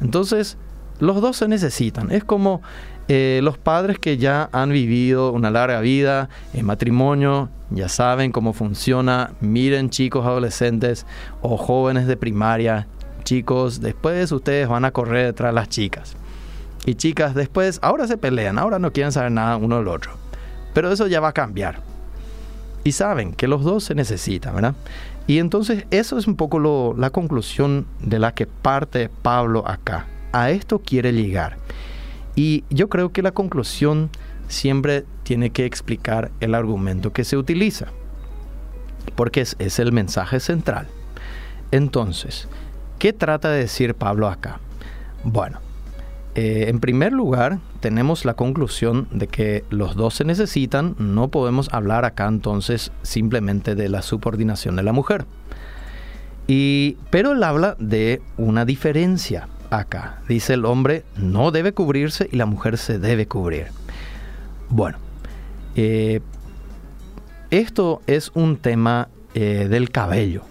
Entonces, 0.01 0.57
los 0.99 1.21
dos 1.21 1.37
se 1.37 1.47
necesitan. 1.47 2.11
Es 2.11 2.23
como 2.23 2.61
eh, 3.07 3.39
los 3.43 3.57
padres 3.57 3.97
que 3.97 4.17
ya 4.17 4.49
han 4.51 4.71
vivido 4.71 5.31
una 5.31 5.49
larga 5.49 5.81
vida 5.81 6.29
en 6.53 6.65
matrimonio, 6.65 7.49
ya 7.71 7.89
saben 7.89 8.31
cómo 8.31 8.53
funciona. 8.53 9.31
Miren 9.41 9.89
chicos 9.89 10.25
adolescentes 10.25 11.05
o 11.41 11.57
jóvenes 11.57 12.07
de 12.07 12.17
primaria. 12.17 12.87
Chicos, 13.23 13.81
después 13.81 14.31
ustedes 14.31 14.67
van 14.67 14.85
a 14.85 14.91
correr 14.91 15.27
detrás 15.27 15.51
de 15.51 15.55
las 15.55 15.69
chicas. 15.69 16.15
Y 16.85 16.95
chicas, 16.95 17.35
después, 17.35 17.79
ahora 17.81 18.07
se 18.07 18.17
pelean, 18.17 18.57
ahora 18.57 18.79
no 18.79 18.91
quieren 18.93 19.11
saber 19.11 19.31
nada 19.31 19.57
uno 19.57 19.77
del 19.77 19.87
otro. 19.87 20.11
Pero 20.73 20.91
eso 20.91 21.07
ya 21.07 21.19
va 21.19 21.29
a 21.29 21.33
cambiar. 21.33 21.79
Y 22.83 22.93
saben 22.93 23.33
que 23.33 23.47
los 23.47 23.63
dos 23.63 23.83
se 23.83 23.95
necesitan, 23.95 24.55
¿verdad? 24.55 24.75
Y 25.27 25.39
entonces 25.39 25.85
eso 25.91 26.17
es 26.17 26.27
un 26.27 26.35
poco 26.35 26.95
la 26.97 27.09
conclusión 27.09 27.85
de 28.01 28.19
la 28.19 28.33
que 28.33 28.47
parte 28.47 29.09
Pablo 29.21 29.67
acá. 29.67 30.07
A 30.31 30.51
esto 30.51 30.79
quiere 30.79 31.13
llegar. 31.13 31.57
Y 32.35 32.63
yo 32.69 32.89
creo 32.89 33.11
que 33.11 33.21
la 33.21 33.31
conclusión 33.31 34.09
siempre 34.47 35.05
tiene 35.23 35.51
que 35.51 35.65
explicar 35.65 36.31
el 36.39 36.55
argumento 36.55 37.13
que 37.13 37.23
se 37.23 37.37
utiliza, 37.37 37.87
porque 39.15 39.41
es, 39.41 39.79
el 39.79 39.91
mensaje 39.91 40.39
central. 40.39 40.87
Entonces, 41.71 42.47
¿qué 42.97 43.13
trata 43.13 43.49
de 43.49 43.59
decir 43.59 43.93
Pablo 43.95 44.27
acá? 44.27 44.59
Bueno, 45.23 45.59
eh, 46.35 46.65
en 46.67 46.79
primer 46.79 47.13
lugar, 47.13 47.59
tenemos 47.79 48.25
la 48.25 48.33
conclusión 48.33 49.07
de 49.11 49.27
que 49.27 49.63
los 49.69 49.95
dos 49.95 50.15
se 50.15 50.23
necesitan. 50.23 50.95
No 50.97 51.27
podemos 51.27 51.69
hablar 51.71 52.05
acá 52.05 52.27
entonces 52.27 52.91
simplemente 53.03 53.75
de 53.75 53.89
la 53.89 54.01
subordinación 54.01 54.75
de 54.75 54.83
la 54.83 54.93
mujer. 54.93 55.25
Y, 56.47 56.97
pero 57.11 57.33
él 57.33 57.43
habla 57.43 57.75
de 57.79 58.21
una 58.37 58.65
diferencia 58.65 59.47
acá. 59.69 60.21
Dice 60.27 60.53
el 60.53 60.65
hombre 60.65 61.03
no 61.15 61.51
debe 61.51 61.73
cubrirse 61.73 62.29
y 62.31 62.35
la 62.35 62.45
mujer 62.45 62.77
se 62.77 62.99
debe 62.99 63.27
cubrir. 63.27 63.67
Bueno, 64.69 64.97
eh, 65.75 66.21
esto 67.49 68.01
es 68.07 68.31
un 68.33 68.57
tema 68.57 69.09
eh, 69.33 69.67
del 69.69 69.89
cabello. 69.89 70.43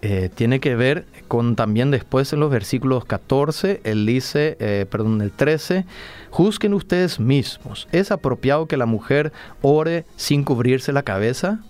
Eh, 0.00 0.30
tiene 0.34 0.58
que 0.58 0.74
ver 0.74 1.06
con 1.28 1.54
también 1.54 1.90
después 1.90 2.32
en 2.32 2.40
los 2.40 2.50
versículos 2.50 3.04
14, 3.04 3.80
él 3.84 4.04
dice, 4.04 4.86
perdón, 4.90 5.22
el 5.22 5.30
13, 5.30 5.86
juzguen 6.30 6.74
ustedes 6.74 7.20
mismos, 7.20 7.88
¿es 7.92 8.10
apropiado 8.10 8.66
que 8.66 8.76
la 8.76 8.84
mujer 8.84 9.32
ore 9.62 10.04
sin 10.16 10.44
cubrirse 10.44 10.92
la 10.92 11.04
cabeza? 11.04 11.60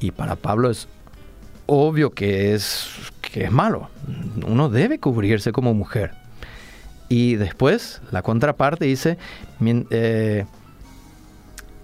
Y 0.00 0.10
para 0.10 0.36
Pablo 0.36 0.68
es 0.68 0.88
obvio 1.66 2.10
que 2.10 2.54
es, 2.54 2.88
que 3.34 3.42
es 3.42 3.50
malo. 3.50 3.88
Uno 4.46 4.68
debe 4.68 5.00
cubrirse 5.00 5.50
como 5.50 5.74
mujer. 5.74 6.12
Y 7.08 7.34
después, 7.34 8.00
la 8.12 8.22
contraparte 8.22 8.84
dice, 8.84 9.18
eh, 9.90 10.46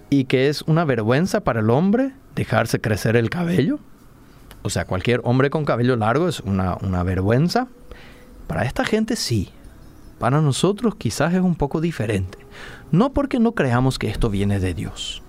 y 0.09 0.23
que 0.23 0.47
es 0.47 0.61
una 0.61 0.85
vergüenza 0.85 1.41
para 1.41 1.59
el 1.59 1.69
hombre 1.69 2.13
dejarse 2.35 2.79
crecer 2.79 3.17
el 3.17 3.29
cabello. 3.29 3.79
O 4.61 4.69
sea, 4.69 4.85
cualquier 4.85 5.19
hombre 5.25 5.49
con 5.49 5.65
cabello 5.65 5.97
largo 5.97 6.29
es 6.29 6.39
una, 6.39 6.77
una 6.77 7.03
vergüenza. 7.03 7.67
Para 8.47 8.63
esta 8.63 8.85
gente 8.85 9.17
sí. 9.17 9.49
Para 10.19 10.39
nosotros 10.39 10.95
quizás 10.95 11.33
es 11.33 11.41
un 11.41 11.55
poco 11.55 11.81
diferente. 11.81 12.37
No 12.93 13.11
porque 13.11 13.39
no 13.39 13.55
creamos 13.55 13.99
que 13.99 14.07
esto 14.07 14.29
viene 14.29 14.61
de 14.61 14.73
Dios 14.73 15.21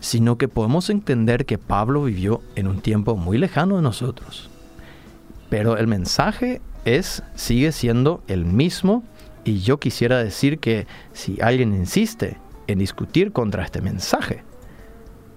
sino 0.00 0.36
que 0.36 0.48
podemos 0.48 0.90
entender 0.90 1.46
que 1.46 1.58
Pablo 1.58 2.02
vivió 2.02 2.42
en 2.56 2.66
un 2.66 2.80
tiempo 2.80 3.14
muy 3.14 3.38
lejano 3.38 3.76
de 3.76 3.82
nosotros. 3.82 4.50
Pero 5.52 5.76
el 5.76 5.86
mensaje 5.86 6.62
es, 6.86 7.22
sigue 7.34 7.72
siendo 7.72 8.22
el 8.26 8.46
mismo 8.46 9.04
y 9.44 9.58
yo 9.58 9.78
quisiera 9.78 10.16
decir 10.16 10.58
que 10.60 10.86
si 11.12 11.42
alguien 11.42 11.74
insiste 11.74 12.38
en 12.68 12.78
discutir 12.78 13.32
contra 13.32 13.62
este 13.62 13.82
mensaje, 13.82 14.44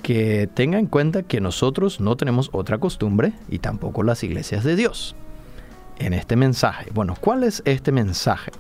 que 0.03 0.48
tenga 0.53 0.79
en 0.79 0.86
cuenta 0.86 1.24
que 1.24 1.41
nosotros 1.41 2.00
no 2.00 2.15
tenemos 2.15 2.50
otra 2.53 2.77
costumbre 2.77 3.34
y 3.50 3.60
tampoco 3.60 4.03
las 4.03 4.24
iglesias 4.24 4.63
de 4.63 4.77
Dios 4.77 5.17
en 6.00 6.13
este 6.13 6.38
mensaje. 6.38 6.91
Bueno, 6.93 7.17
¿cuál 7.19 7.43
es 7.43 7.62
este 7.65 7.91
mensaje? 7.91 8.53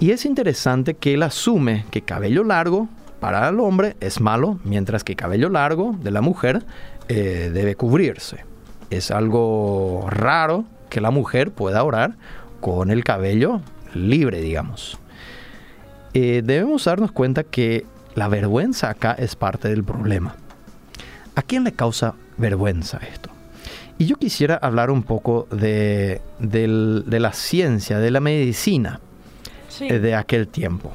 Y 0.00 0.12
es 0.12 0.24
interesante 0.24 0.94
que 0.94 1.12
él 1.12 1.22
asume 1.22 1.84
que 1.90 2.00
cabello 2.00 2.44
largo 2.44 2.88
para 3.20 3.46
el 3.50 3.60
hombre 3.60 3.94
es 4.00 4.22
malo, 4.22 4.58
mientras 4.64 5.04
que 5.04 5.16
cabello 5.16 5.50
largo 5.50 5.94
de 6.00 6.12
la 6.12 6.22
mujer 6.22 6.64
eh, 7.08 7.50
debe 7.52 7.74
cubrirse. 7.74 8.45
Es 8.90 9.10
algo 9.10 10.06
raro 10.08 10.64
que 10.88 11.00
la 11.00 11.10
mujer 11.10 11.50
pueda 11.50 11.82
orar 11.82 12.16
con 12.60 12.90
el 12.90 13.04
cabello 13.04 13.60
libre, 13.94 14.40
digamos. 14.40 14.98
Eh, 16.14 16.42
debemos 16.44 16.84
darnos 16.84 17.12
cuenta 17.12 17.44
que 17.44 17.84
la 18.14 18.28
vergüenza 18.28 18.90
acá 18.90 19.12
es 19.12 19.36
parte 19.36 19.68
del 19.68 19.84
problema. 19.84 20.36
¿A 21.34 21.42
quién 21.42 21.64
le 21.64 21.72
causa 21.72 22.14
vergüenza 22.38 22.98
esto? 23.12 23.30
Y 23.98 24.06
yo 24.06 24.16
quisiera 24.16 24.56
hablar 24.56 24.90
un 24.90 25.02
poco 25.02 25.46
de, 25.50 26.20
la 26.38 27.32
ciencia, 27.32 27.98
de 27.98 28.10
la 28.10 28.20
medicina 28.20 29.00
eh, 29.80 29.98
de 29.98 30.14
aquel 30.14 30.48
tiempo. 30.48 30.92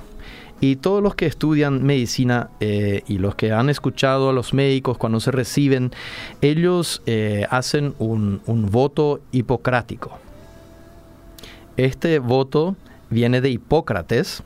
Y 0.62 0.76
todos 0.76 1.02
los 1.02 1.16
que 1.16 1.26
estudian 1.26 1.84
medicina 1.84 2.52
eh, 2.60 3.02
y 3.08 3.18
los 3.18 3.34
que 3.34 3.52
han 3.52 3.70
escuchado 3.70 4.30
a 4.30 4.34
los 4.34 4.54
médicos 4.54 5.00
cuando 5.00 5.20
se 5.20 5.32
reciben, 5.32 5.92
ellos 6.42 7.02
eh, 7.08 7.48
hacen 7.50 7.96
un, 7.98 8.42
voto 8.72 9.22
hipocrático. 9.32 10.20
Este 11.78 12.20
voto 12.20 12.76
viene 13.10 13.42
de 13.42 13.50
Hipócrates, 13.50 14.44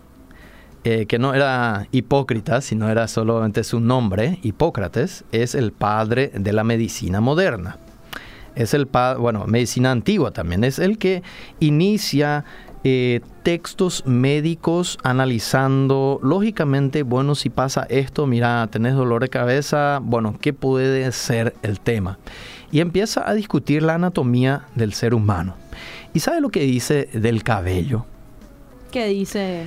eh, 0.85 1.05
que 1.05 1.19
no 1.19 1.33
era 1.33 1.87
hipócrita, 1.91 2.61
sino 2.61 2.89
era 2.89 3.09
solamente 3.09 3.65
su 3.65 3.81
nombre. 3.81 4.39
Hipócrates 4.41 5.25
es 5.33 5.53
el 5.53 5.73
padre 5.73 6.31
de 6.33 6.53
la 6.53 6.63
medicina 6.63 7.19
moderna. 7.19 7.77
Es 8.55 8.73
el 8.73 8.87
padre, 8.87 9.19
bueno, 9.19 9.45
medicina 9.47 9.91
antigua 9.91 10.31
también, 10.31 10.63
es 10.63 10.79
el 10.79 10.97
que 10.97 11.23
inicia 11.59 12.45
eh, 12.87 13.21
textos 13.41 14.05
médicos 14.05 14.99
analizando, 15.01 16.19
lógicamente, 16.21 17.01
bueno, 17.01 17.33
si 17.33 17.49
pasa 17.49 17.87
esto, 17.89 18.27
mira, 18.27 18.67
tenés 18.71 18.93
dolor 18.93 19.23
de 19.23 19.29
cabeza, 19.29 19.99
bueno, 20.03 20.37
¿qué 20.39 20.53
puede 20.53 21.11
ser 21.11 21.55
el 21.63 21.79
tema? 21.79 22.19
Y 22.71 22.81
empieza 22.81 23.27
a 23.27 23.33
discutir 23.33 23.81
la 23.81 23.95
anatomía 23.95 24.67
del 24.75 24.93
ser 24.93 25.15
humano. 25.15 25.55
¿Y 26.13 26.19
sabe 26.19 26.41
lo 26.41 26.49
que 26.49 26.59
dice 26.59 27.09
del 27.13 27.41
cabello? 27.41 28.05
¿Qué 28.91 29.07
dice? 29.07 29.65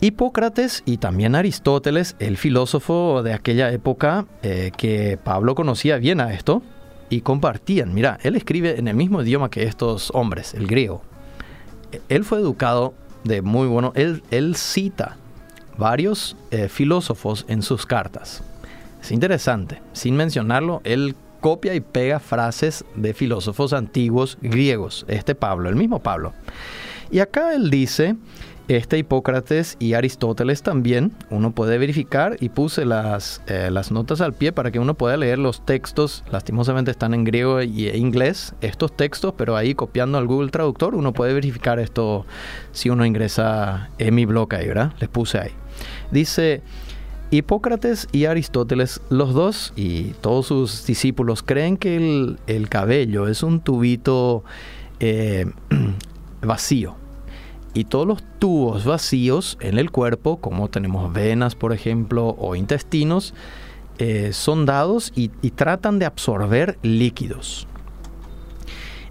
Hipócrates 0.00 0.84
y 0.86 0.98
también 0.98 1.34
Aristóteles, 1.34 2.14
el 2.20 2.36
filósofo 2.36 3.24
de 3.24 3.34
aquella 3.34 3.72
época 3.72 4.26
eh, 4.42 4.70
que 4.76 5.18
Pablo 5.22 5.56
conocía 5.56 5.98
bien 5.98 6.20
a 6.20 6.32
esto, 6.32 6.62
y 7.10 7.20
compartían, 7.20 7.92
mira, 7.92 8.18
él 8.22 8.36
escribe 8.36 8.78
en 8.78 8.88
el 8.88 8.96
mismo 8.96 9.22
idioma 9.22 9.50
que 9.50 9.64
estos 9.64 10.10
hombres, 10.14 10.54
el 10.54 10.66
griego 10.66 11.02
él 12.08 12.24
fue 12.24 12.38
educado 12.38 12.94
de 13.24 13.42
muy 13.42 13.66
bueno. 13.66 13.92
Él, 13.94 14.22
él 14.30 14.56
cita 14.56 15.16
varios 15.76 16.36
eh, 16.50 16.68
filósofos 16.68 17.44
en 17.48 17.62
sus 17.62 17.86
cartas. 17.86 18.42
Es 19.00 19.12
interesante. 19.12 19.80
Sin 19.92 20.16
mencionarlo, 20.16 20.80
él 20.84 21.14
copia 21.40 21.74
y 21.74 21.80
pega 21.80 22.20
frases 22.20 22.84
de 22.94 23.14
filósofos 23.14 23.72
antiguos 23.72 24.36
griegos. 24.42 25.04
Este 25.08 25.34
Pablo, 25.34 25.68
el 25.68 25.76
mismo 25.76 26.00
Pablo. 26.00 26.32
Y 27.10 27.18
acá 27.20 27.54
él 27.54 27.70
dice 27.70 28.16
este 28.76 28.98
Hipócrates 28.98 29.76
y 29.80 29.94
Aristóteles 29.94 30.62
también, 30.62 31.10
uno 31.28 31.50
puede 31.50 31.76
verificar 31.76 32.36
y 32.38 32.50
puse 32.50 32.84
las, 32.84 33.42
eh, 33.48 33.68
las 33.72 33.90
notas 33.90 34.20
al 34.20 34.32
pie 34.32 34.52
para 34.52 34.70
que 34.70 34.78
uno 34.78 34.94
pueda 34.94 35.16
leer 35.16 35.40
los 35.40 35.66
textos, 35.66 36.22
lastimosamente 36.30 36.92
están 36.92 37.12
en 37.12 37.24
griego 37.24 37.60
y 37.62 37.88
inglés 37.88 38.54
estos 38.60 38.96
textos, 38.96 39.34
pero 39.36 39.56
ahí 39.56 39.74
copiando 39.74 40.18
al 40.18 40.28
Google 40.28 40.50
Traductor 40.50 40.94
uno 40.94 41.12
puede 41.12 41.34
verificar 41.34 41.80
esto 41.80 42.26
si 42.70 42.90
uno 42.90 43.04
ingresa 43.04 43.90
en 43.98 44.14
mi 44.14 44.24
blog 44.24 44.54
ahí, 44.54 44.68
¿verdad? 44.68 44.92
Les 45.00 45.08
puse 45.08 45.38
ahí. 45.38 45.50
Dice, 46.12 46.62
Hipócrates 47.32 48.06
y 48.12 48.26
Aristóteles, 48.26 49.00
los 49.10 49.34
dos 49.34 49.72
y 49.74 50.12
todos 50.20 50.46
sus 50.46 50.86
discípulos 50.86 51.42
creen 51.42 51.76
que 51.76 52.36
el, 52.46 52.68
cabello 52.68 53.26
es 53.26 53.42
un 53.42 53.62
tubito 53.62 54.44
eh, 55.00 55.46
vacío 56.42 56.99
y 57.74 57.84
todos 57.84 58.06
los 58.06 58.22
tubos 58.38 58.84
vacíos 58.84 59.56
en 59.60 59.78
el 59.78 59.90
cuerpo, 59.90 60.40
como 60.40 60.68
tenemos 60.68 61.12
venas, 61.12 61.54
por 61.54 61.72
ejemplo, 61.72 62.34
o 62.38 62.56
intestinos, 62.56 63.34
eh, 63.98 64.32
son 64.32 64.66
dados 64.66 65.12
y, 65.14 65.28
tratan 65.50 65.98
de 65.98 66.06
absorber 66.06 66.78
líquidos. 66.82 67.66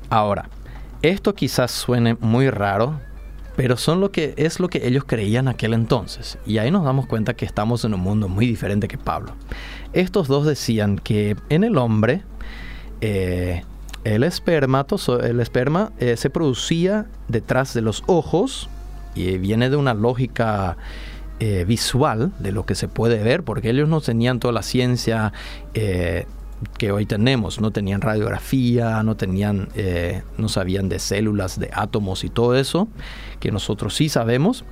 Ahora, 0.10 0.50
esto 1.02 1.36
quizás 1.36 1.69
suene 1.72 2.17
muy 2.19 2.50
raro, 2.50 3.00
pero 3.56 3.78
son 3.78 4.00
lo 4.00 4.12
que 4.12 4.34
es 4.38 4.60
lo 4.60 4.67
que 4.67 4.88
ellos 4.88 5.04
creían 5.06 5.48
aquel 5.48 5.74
entonces. 5.74 6.39
Y 6.45 6.58
ahí 6.58 6.72
nos 6.72 6.84
damos 6.84 7.06
cuenta 7.06 7.36
que 7.36 7.45
estamos 7.45 7.86
en 7.86 7.93
un 7.93 8.00
mundo 8.00 8.28
muy 8.28 8.48
diferente 8.48 8.88
que 8.88 8.98
Pablo. 8.98 9.34
Estos 9.93 10.28
dos 10.28 10.45
decían 10.45 10.98
que 10.98 11.36
en 11.50 11.63
el 11.63 11.78
hombre 11.78 12.24
eh, 13.02 13.63
el, 14.04 14.24
el 14.24 15.40
esperma 15.40 15.92
eh, 16.00 16.18
se 16.18 16.30
producía 16.30 17.08
detrás 17.28 17.74
de 17.74 17.82
los 17.82 18.04
ojos 18.08 18.70
y 19.16 19.38
viene 19.38 19.70
de 19.70 19.76
una 19.76 19.94
lógica 19.94 20.78
eh, 21.40 21.66
visual 21.68 22.32
de 22.40 22.52
lo 22.52 22.66
que 22.66 22.76
se 22.76 22.88
puede 22.88 23.22
ver, 23.24 23.44
porque 23.44 23.70
ellos 23.70 23.90
no 23.90 24.02
tenían 24.02 24.40
toda 24.40 24.54
la 24.54 24.64
ciencia 24.64 25.34
eh, 25.74 26.26
que 26.78 26.92
hoy 26.92 27.06
tenemos, 27.06 27.62
no 27.62 27.72
tenían 27.72 28.02
radiografía, 28.02 29.02
no 29.04 29.16
tenían, 29.16 29.70
no 30.38 30.50
sabían 30.50 30.90
de 30.90 31.00
células, 31.00 31.58
de 31.58 31.70
átomos 31.72 32.26
y 32.26 32.30
todo 32.30 32.56
eso, 32.58 32.90
que 33.40 33.50
nosotros 33.50 33.96
sí 33.96 34.10
sabemos. 34.10 34.66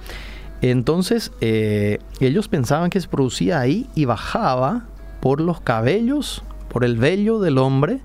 Entonces 0.62 1.32
ellos 1.40 2.50
pensaban 2.50 2.90
que 2.90 3.00
se 3.00 3.08
producía 3.08 3.62
ahí 3.62 3.88
y 3.96 4.04
bajaba 4.04 4.84
por 5.22 5.40
los 5.40 5.62
cabellos, 5.62 6.44
por 6.68 6.84
el 6.84 6.98
vello 6.98 7.40
del 7.40 7.58
hombre, 7.58 8.02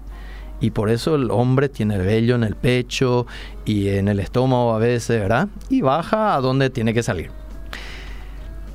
y 0.63 0.71
por 0.71 0.91
eso 0.91 1.17
el 1.17 1.31
hombre 1.33 1.69
tiene 1.69 1.97
el 1.97 2.03
vello 2.03 2.37
en 2.37 2.45
el 2.45 2.55
pecho 2.55 3.27
y 3.65 3.89
en 3.89 4.07
el 4.07 4.21
estómago 4.21 4.73
a 4.73 4.79
veces, 4.79 5.21
¿verdad? 5.21 5.49
Y 5.69 5.83
baja 5.83 6.37
a 6.37 6.41
donde 6.41 6.71
tiene 6.71 6.95
que 6.95 7.03
salir. 7.03 7.33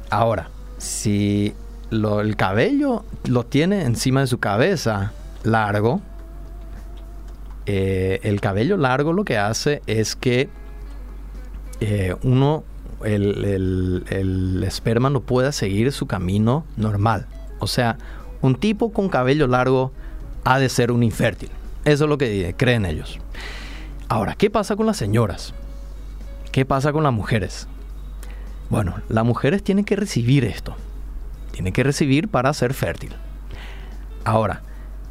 Ahora, 0.09 0.49
si 0.77 1.53
el 1.89 2.35
cabello 2.35 3.05
lo 3.25 3.45
tiene 3.45 3.83
encima 3.83 4.19
de 4.19 4.27
su 4.27 4.37
cabeza 4.37 5.13
largo, 5.43 6.01
eh, 7.65 8.19
el 8.23 8.41
cabello 8.41 8.75
largo 8.75 9.13
lo 9.13 9.23
que 9.23 9.37
hace 9.37 9.81
es 9.87 10.17
que 10.17 10.49
eh, 11.79 12.15
uno, 12.21 12.65
el, 13.05 14.03
el, 14.09 14.63
esperma 14.65 15.09
no 15.09 15.21
pueda 15.21 15.53
seguir 15.53 15.93
su 15.93 16.05
camino 16.05 16.65
normal. 16.75 17.27
O 17.59 17.67
sea, 17.67 17.97
un 18.41 18.55
tipo 18.55 18.91
con 18.91 19.07
cabello 19.07 19.47
largo 19.47 19.93
ha 20.43 20.59
de 20.59 20.67
ser 20.67 20.91
un 20.91 21.01
infértil. 21.03 21.49
Eso 21.87 22.03
es 22.03 22.09
lo 22.09 22.17
que 22.17 22.53
creen 22.57 22.85
ellos. 22.85 23.17
Ahora, 24.09 24.35
¿qué 24.35 24.49
pasa 24.49 24.75
con 24.75 24.85
las 24.85 24.97
señoras? 24.97 25.53
¿Qué 26.51 26.65
pasa 26.65 26.91
con 26.91 27.01
las 27.01 27.13
mujeres? 27.13 27.69
Bueno, 28.69 28.95
las 29.07 29.23
mujeres 29.23 29.63
tienen 29.63 29.85
que 29.85 29.95
recibir 29.95 30.43
esto. 30.43 30.75
Tienen 31.53 31.71
que 31.71 31.83
recibir 31.83 32.27
para 32.27 32.53
ser 32.53 32.73
fértil. 32.73 33.11
Ahora, 34.25 34.63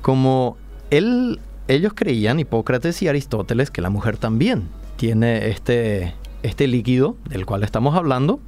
como 0.02 0.58
él, 0.90 1.40
ellos 1.66 1.94
creían, 1.94 2.40
Hipócrates 2.40 3.00
y 3.00 3.08
Aristóteles, 3.08 3.70
que 3.70 3.80
la 3.80 3.88
mujer 3.88 4.18
también 4.18 4.68
tiene 4.96 5.48
este, 5.48 6.14
este 6.42 6.66
líquido 6.66 7.16
del 7.30 7.46
cual 7.46 7.64
estamos 7.64 7.96
hablando, 7.96 8.38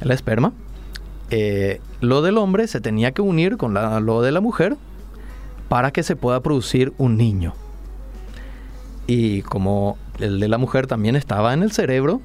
el 0.00 0.10
esperma, 0.10 0.54
eh, 1.28 1.82
lo 2.00 2.22
del 2.22 2.38
hombre 2.38 2.66
se 2.66 2.80
tenía 2.80 3.12
que 3.12 3.20
unir 3.20 3.58
con 3.58 3.74
lo 3.74 4.22
de 4.22 4.32
la 4.32 4.40
mujer 4.40 4.78
para 5.72 5.90
que 5.90 6.02
se 6.02 6.16
pueda 6.16 6.42
producir 6.42 6.92
un 6.98 7.16
niño. 7.16 7.54
Y 9.06 9.40
como 9.40 9.96
el 10.18 10.38
de 10.38 10.46
la 10.46 10.58
mujer 10.58 10.86
también 10.86 11.16
estaba 11.16 11.54
en 11.54 11.62
el 11.62 11.72
cerebro, 11.72 12.20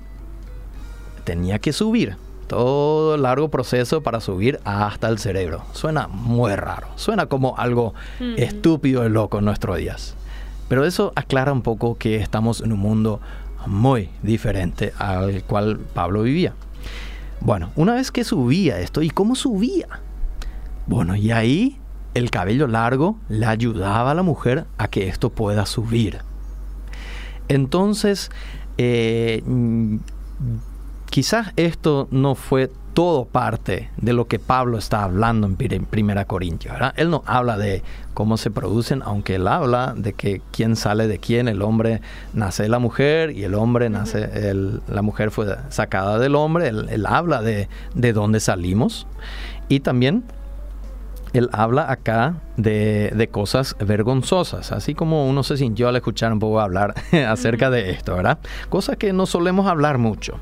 tenía 1.23 1.57
que 1.57 1.71
subir. 1.71 2.17
Todo 2.47 3.15
el 3.15 3.21
largo 3.21 3.49
proceso 3.49 4.03
para 4.03 4.19
subir 4.19 4.59
hasta 4.65 5.07
el 5.07 5.17
cerebro. 5.17 5.63
Suena 5.71 6.09
muy 6.09 6.57
raro. 6.57 6.89
Suena 6.97 7.27
como 7.27 7.57
algo 7.57 7.93
estúpido 8.35 9.05
y 9.05 9.09
loco 9.09 9.39
en 9.39 9.45
nuestros 9.45 9.77
días. 9.77 10.15
Pero 10.67 10.83
eso 10.83 11.13
aclara 11.15 11.53
un 11.53 11.61
poco 11.61 11.97
que 11.97 12.17
estamos 12.17 12.59
en 12.59 12.73
un 12.73 12.79
mundo 12.79 13.21
muy 13.65 14.09
diferente 14.23 14.91
al 14.97 15.43
cual 15.43 15.79
Pablo 15.93 16.23
vivía. 16.23 16.53
Bueno, 17.39 17.71
una 17.77 17.93
vez 17.93 18.11
que 18.11 18.25
subía 18.25 18.81
esto, 18.81 19.01
¿y 19.01 19.09
cómo 19.09 19.35
subía? 19.35 19.87
Bueno, 20.85 21.15
y 21.15 21.31
ahí 21.31 21.79
el 22.17 22.31
cabello 22.31 22.67
largo 22.67 23.17
le 23.29 23.45
ayudaba 23.45 24.11
a 24.11 24.15
la 24.15 24.23
mujer 24.23 24.65
a 24.77 24.87
que 24.87 25.07
esto 25.07 25.29
pueda 25.29 25.65
subir. 25.65 26.19
Entonces, 27.47 28.31
eh, 28.79 29.43
quizás 31.11 31.53
esto 31.55 32.07
no 32.09 32.33
fue 32.35 32.71
todo 32.95 33.25
parte 33.25 33.91
de 33.97 34.13
lo 34.13 34.27
que 34.27 34.39
Pablo 34.39 34.79
está 34.79 35.03
hablando 35.03 35.45
en 35.45 35.85
Primera 35.85 36.25
Corintios. 36.25 36.75
Él 36.95 37.11
no 37.11 37.23
habla 37.27 37.55
de 37.55 37.83
cómo 38.15 38.37
se 38.37 38.49
producen, 38.49 39.03
aunque 39.05 39.35
él 39.35 39.47
habla 39.47 39.93
de 39.95 40.13
que 40.13 40.41
quién 40.51 40.75
sale 40.75 41.07
de 41.07 41.19
quién, 41.19 41.47
el 41.47 41.61
hombre 41.61 42.01
nace 42.33 42.63
de 42.63 42.69
la 42.69 42.79
mujer 42.79 43.29
y 43.29 43.43
el 43.43 43.53
hombre 43.53 43.91
nace, 43.91 44.27
la 44.87 45.01
mujer 45.03 45.29
fue 45.29 45.55
sacada 45.69 46.17
del 46.17 46.33
hombre, 46.33 46.69
él, 46.69 47.05
habla 47.05 47.43
de, 47.43 47.69
de 47.93 48.13
dónde 48.13 48.39
salimos 48.39 49.05
y 49.69 49.81
también 49.81 50.23
él 51.33 51.49
habla 51.51 51.91
acá 51.91 52.35
de, 52.55 53.29
cosas 53.31 53.75
vergonzosas, 53.79 54.71
así 54.71 54.93
como 54.93 55.27
uno 55.27 55.43
se 55.43 55.57
sintió 55.57 55.89
al 55.89 55.95
escuchar 55.95 56.31
un 56.33 56.39
poco 56.39 56.59
hablar 56.59 56.95
acerca 57.27 57.69
de 57.69 57.91
esto, 57.91 58.15
¿verdad? 58.15 58.39
Cosas 58.69 58.97
que 58.97 59.13
no 59.13 59.25
solemos 59.25 59.67
hablar 59.67 59.97
mucho. 59.97 60.39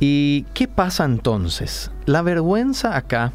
¿Y 0.00 0.46
qué 0.54 0.66
pasa 0.66 1.04
entonces? 1.04 1.92
La 2.06 2.22
vergüenza 2.22 2.96
acá 2.96 3.32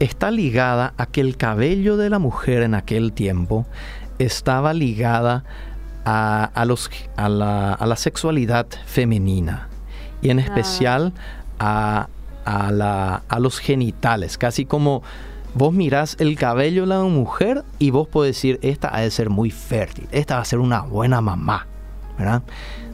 está 0.00 0.30
ligada 0.30 0.92
a 0.96 1.06
que 1.06 1.20
el 1.20 1.36
cabello 1.36 1.96
de 1.96 2.10
la 2.10 2.18
mujer 2.18 2.62
en 2.62 2.74
aquel 2.74 3.12
tiempo 3.12 3.66
estaba 4.18 4.74
ligada 4.74 5.44
a, 6.04 6.64
los, 6.66 6.90
a, 7.16 7.28
la, 7.28 7.96
sexualidad 7.96 8.66
femenina 8.86 9.68
y 10.22 10.30
en 10.30 10.38
especial 10.38 11.12
a, 11.58 12.08
a 12.44 13.38
los 13.38 13.58
genitales, 13.58 14.38
casi 14.38 14.64
como 14.64 15.02
Vos 15.58 15.74
mirás 15.74 16.16
el 16.20 16.36
cabello 16.36 16.82
de 16.82 16.86
la 16.86 17.02
mujer 17.02 17.64
y 17.80 17.90
vos 17.90 18.06
podés 18.06 18.36
decir, 18.36 18.60
esta 18.62 18.94
ha 18.94 19.00
de 19.00 19.10
ser 19.10 19.28
muy 19.28 19.50
fértil, 19.50 20.06
esta 20.12 20.36
va 20.36 20.42
a 20.42 20.44
ser 20.44 20.60
una 20.60 20.82
buena 20.82 21.20
mamá, 21.20 21.66
¿verdad? 22.16 22.44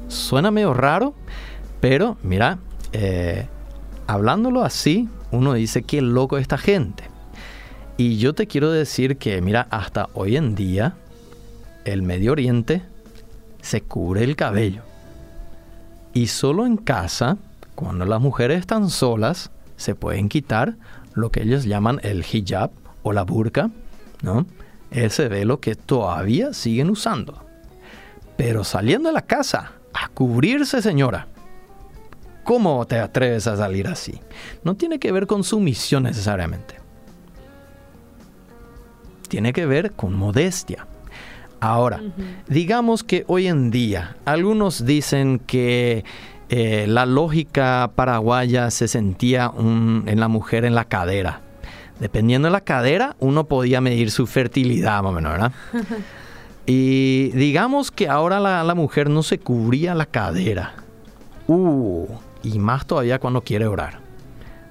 Suena 0.08 0.50
medio 0.50 0.72
raro, 0.72 1.12
pero 1.82 2.16
mira, 2.22 2.56
eh, 2.94 3.48
hablándolo 4.06 4.64
así, 4.64 5.10
uno 5.30 5.52
dice, 5.52 5.82
qué 5.82 6.00
loco 6.00 6.38
esta 6.38 6.56
gente. 6.56 7.04
Y 7.98 8.16
yo 8.16 8.34
te 8.34 8.46
quiero 8.46 8.70
decir 8.70 9.18
que, 9.18 9.42
mira, 9.42 9.66
hasta 9.68 10.08
hoy 10.14 10.38
en 10.38 10.54
día, 10.54 10.94
el 11.84 12.00
Medio 12.00 12.32
Oriente 12.32 12.80
se 13.60 13.82
cubre 13.82 14.24
el 14.24 14.36
cabello. 14.36 14.80
Y 16.14 16.28
solo 16.28 16.64
en 16.64 16.78
casa, 16.78 17.36
cuando 17.74 18.06
las 18.06 18.22
mujeres 18.22 18.60
están 18.60 18.88
solas, 18.88 19.50
se 19.76 19.94
pueden 19.94 20.30
quitar 20.30 20.76
lo 21.14 21.30
que 21.30 21.42
ellos 21.42 21.64
llaman 21.64 22.00
el 22.02 22.24
hijab 22.24 22.70
o 23.02 23.12
la 23.12 23.22
burka, 23.22 23.70
¿no? 24.22 24.46
Ese 24.90 25.28
velo 25.28 25.60
que 25.60 25.74
todavía 25.74 26.52
siguen 26.52 26.90
usando. 26.90 27.44
Pero 28.36 28.64
saliendo 28.64 29.08
de 29.08 29.14
la 29.14 29.22
casa 29.22 29.72
a 29.92 30.08
cubrirse, 30.08 30.82
señora. 30.82 31.28
¿Cómo 32.42 32.84
te 32.86 32.98
atreves 32.98 33.46
a 33.46 33.56
salir 33.56 33.88
así? 33.88 34.20
No 34.64 34.74
tiene 34.74 34.98
que 34.98 35.12
ver 35.12 35.26
con 35.26 35.44
sumisión 35.44 36.02
necesariamente. 36.02 36.76
Tiene 39.28 39.52
que 39.52 39.66
ver 39.66 39.92
con 39.92 40.14
modestia. 40.14 40.86
Ahora, 41.58 42.02
digamos 42.46 43.02
que 43.02 43.24
hoy 43.26 43.46
en 43.46 43.70
día 43.70 44.16
algunos 44.26 44.84
dicen 44.84 45.38
que 45.38 46.04
eh, 46.50 46.86
la 46.86 47.06
lógica 47.06 47.90
paraguaya 47.94 48.70
se 48.70 48.88
sentía 48.88 49.50
en 49.58 50.20
la 50.20 50.28
mujer 50.28 50.64
en 50.64 50.74
la 50.74 50.84
cadera. 50.84 51.40
Dependiendo 52.00 52.48
de 52.48 52.52
la 52.52 52.60
cadera, 52.60 53.16
uno 53.20 53.44
podía 53.44 53.80
medir 53.80 54.10
su 54.10 54.26
fertilidad, 54.26 55.02
más 55.02 55.10
o 55.10 55.14
menos, 55.14 55.32
¿verdad? 55.32 55.52
y 56.66 57.30
digamos 57.30 57.90
que 57.90 58.08
ahora 58.08 58.40
la, 58.40 58.74
mujer 58.74 59.08
no 59.08 59.22
se 59.22 59.38
cubría 59.38 59.94
la 59.94 60.06
cadera. 60.06 60.74
Uh, 61.46 62.06
y 62.42 62.58
más 62.58 62.86
todavía 62.86 63.18
cuando 63.18 63.42
quiere 63.42 63.66
orar. 63.66 64.00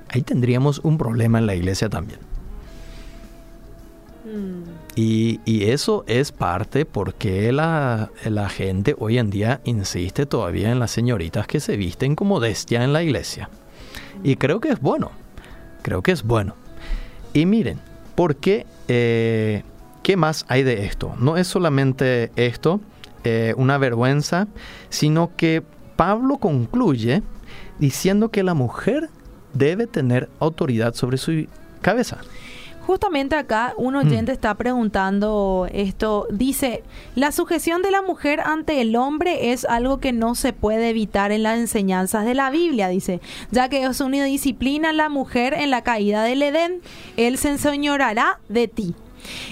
Ahí 0.10 0.22
tendríamos 0.22 0.80
un 0.80 0.98
problema 0.98 1.40
en 1.40 1.48
la 1.48 1.56
iglesia 1.56 1.90
también. 1.90 2.20
Mm. 4.26 4.83
Y, 4.96 5.40
eso 5.46 6.04
es 6.08 6.32
parte 6.32 6.86
porque 6.86 7.52
la, 7.52 8.12
la, 8.26 8.50
gente 8.50 8.96
hoy 9.00 9.18
en 9.18 9.32
día 9.32 9.60
insiste 9.64 10.26
todavía 10.26 10.72
en 10.72 10.80
las 10.80 10.92
señoritas 10.92 11.48
que 11.48 11.60
se 11.60 11.78
visten 11.78 12.16
como 12.16 12.36
modestia 12.36 12.84
en 12.84 12.94
la 12.94 13.02
iglesia. 13.02 13.50
Y 14.24 14.36
creo 14.36 14.60
que 14.60 14.70
es 14.70 14.80
bueno, 14.80 15.12
creo 15.82 16.04
que 16.04 16.12
es 16.12 16.24
bueno. 16.24 16.56
Y 17.34 17.46
miren, 17.46 17.80
¿por 18.16 18.36
qué? 18.36 18.68
Eh, 18.88 19.64
¿Qué 20.04 20.18
más 20.18 20.46
hay 20.48 20.64
de 20.64 20.86
esto? 20.86 21.16
No 21.18 21.38
es 21.38 21.48
solamente 21.48 22.32
esto, 22.36 22.82
eh, 23.24 23.54
una 23.58 23.78
vergüenza, 23.78 24.48
sino 24.90 25.32
que 25.36 25.64
Pablo 25.96 26.38
concluye 26.38 27.24
diciendo 27.80 28.30
que 28.30 28.44
la 28.44 28.54
mujer 28.54 29.10
debe 29.54 29.88
tener 29.88 30.30
autoridad 30.40 30.94
sobre 30.94 31.18
su 31.18 31.48
cabeza. 31.82 32.20
Justamente 32.86 33.36
acá 33.36 33.74
un 33.78 33.96
oyente 33.96 34.32
mm. 34.32 34.36
está 34.36 34.56
preguntando 34.56 35.68
esto. 35.72 36.28
Dice, 36.32 36.84
la 37.16 37.32
sujeción 37.32 37.82
de 37.82 37.92
la 37.92 38.02
mujer 38.02 38.42
ante 38.42 38.82
el 38.82 38.96
hombre 38.96 39.52
es 39.54 39.64
algo 39.66 40.00
que 40.00 40.12
no 40.12 40.36
se 40.36 40.52
puede 40.52 40.90
evitar 40.90 41.32
en 41.32 41.44
las 41.44 41.58
enseñanzas 41.58 42.26
de 42.26 42.34
la 42.34 42.50
Biblia, 42.50 42.90
dice, 42.90 43.22
ya 43.52 43.70
que 43.70 43.84
es 43.84 44.02
una 44.02 44.26
disciplina 44.26 44.92
la 44.92 45.08
mujer 45.08 45.54
en 45.54 45.70
la 45.70 45.82
caída 45.82 46.24
del 46.24 46.42
Edén, 46.42 46.82
él 47.16 47.38
se 47.38 47.50
enseñorará 47.50 48.40
de 48.50 48.68
ti. 48.68 48.96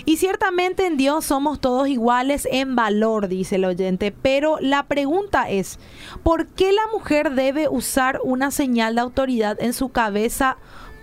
Y 0.04 0.18
ciertamente 0.18 0.86
en 0.86 0.98
Dios 0.98 1.24
somos 1.24 1.62
todos 1.62 1.88
iguales 1.88 2.46
en 2.52 2.76
valor, 2.76 3.30
dice 3.30 3.56
el 3.56 3.64
oyente, 3.64 4.12
pero 4.12 4.58
la 4.60 4.84
pregunta 4.84 5.50
es, 5.50 5.80
¿por 6.24 6.48
qué 6.48 6.74
la 6.74 6.86
mujer 6.92 7.32
debe 7.32 7.70
usar 7.70 8.20
una 8.24 8.52
señal 8.52 8.96
de 8.96 9.02
autoridad 9.02 9.58
en 9.62 9.72
su 9.72 9.90
cabeza 9.90 10.58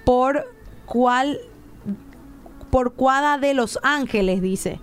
por 0.05 0.53
cual 0.85 1.39
por 2.71 2.93
cuada 2.93 3.39
de 3.39 3.55
los 3.55 3.79
ángeles, 3.83 4.43
dice. 4.43 4.81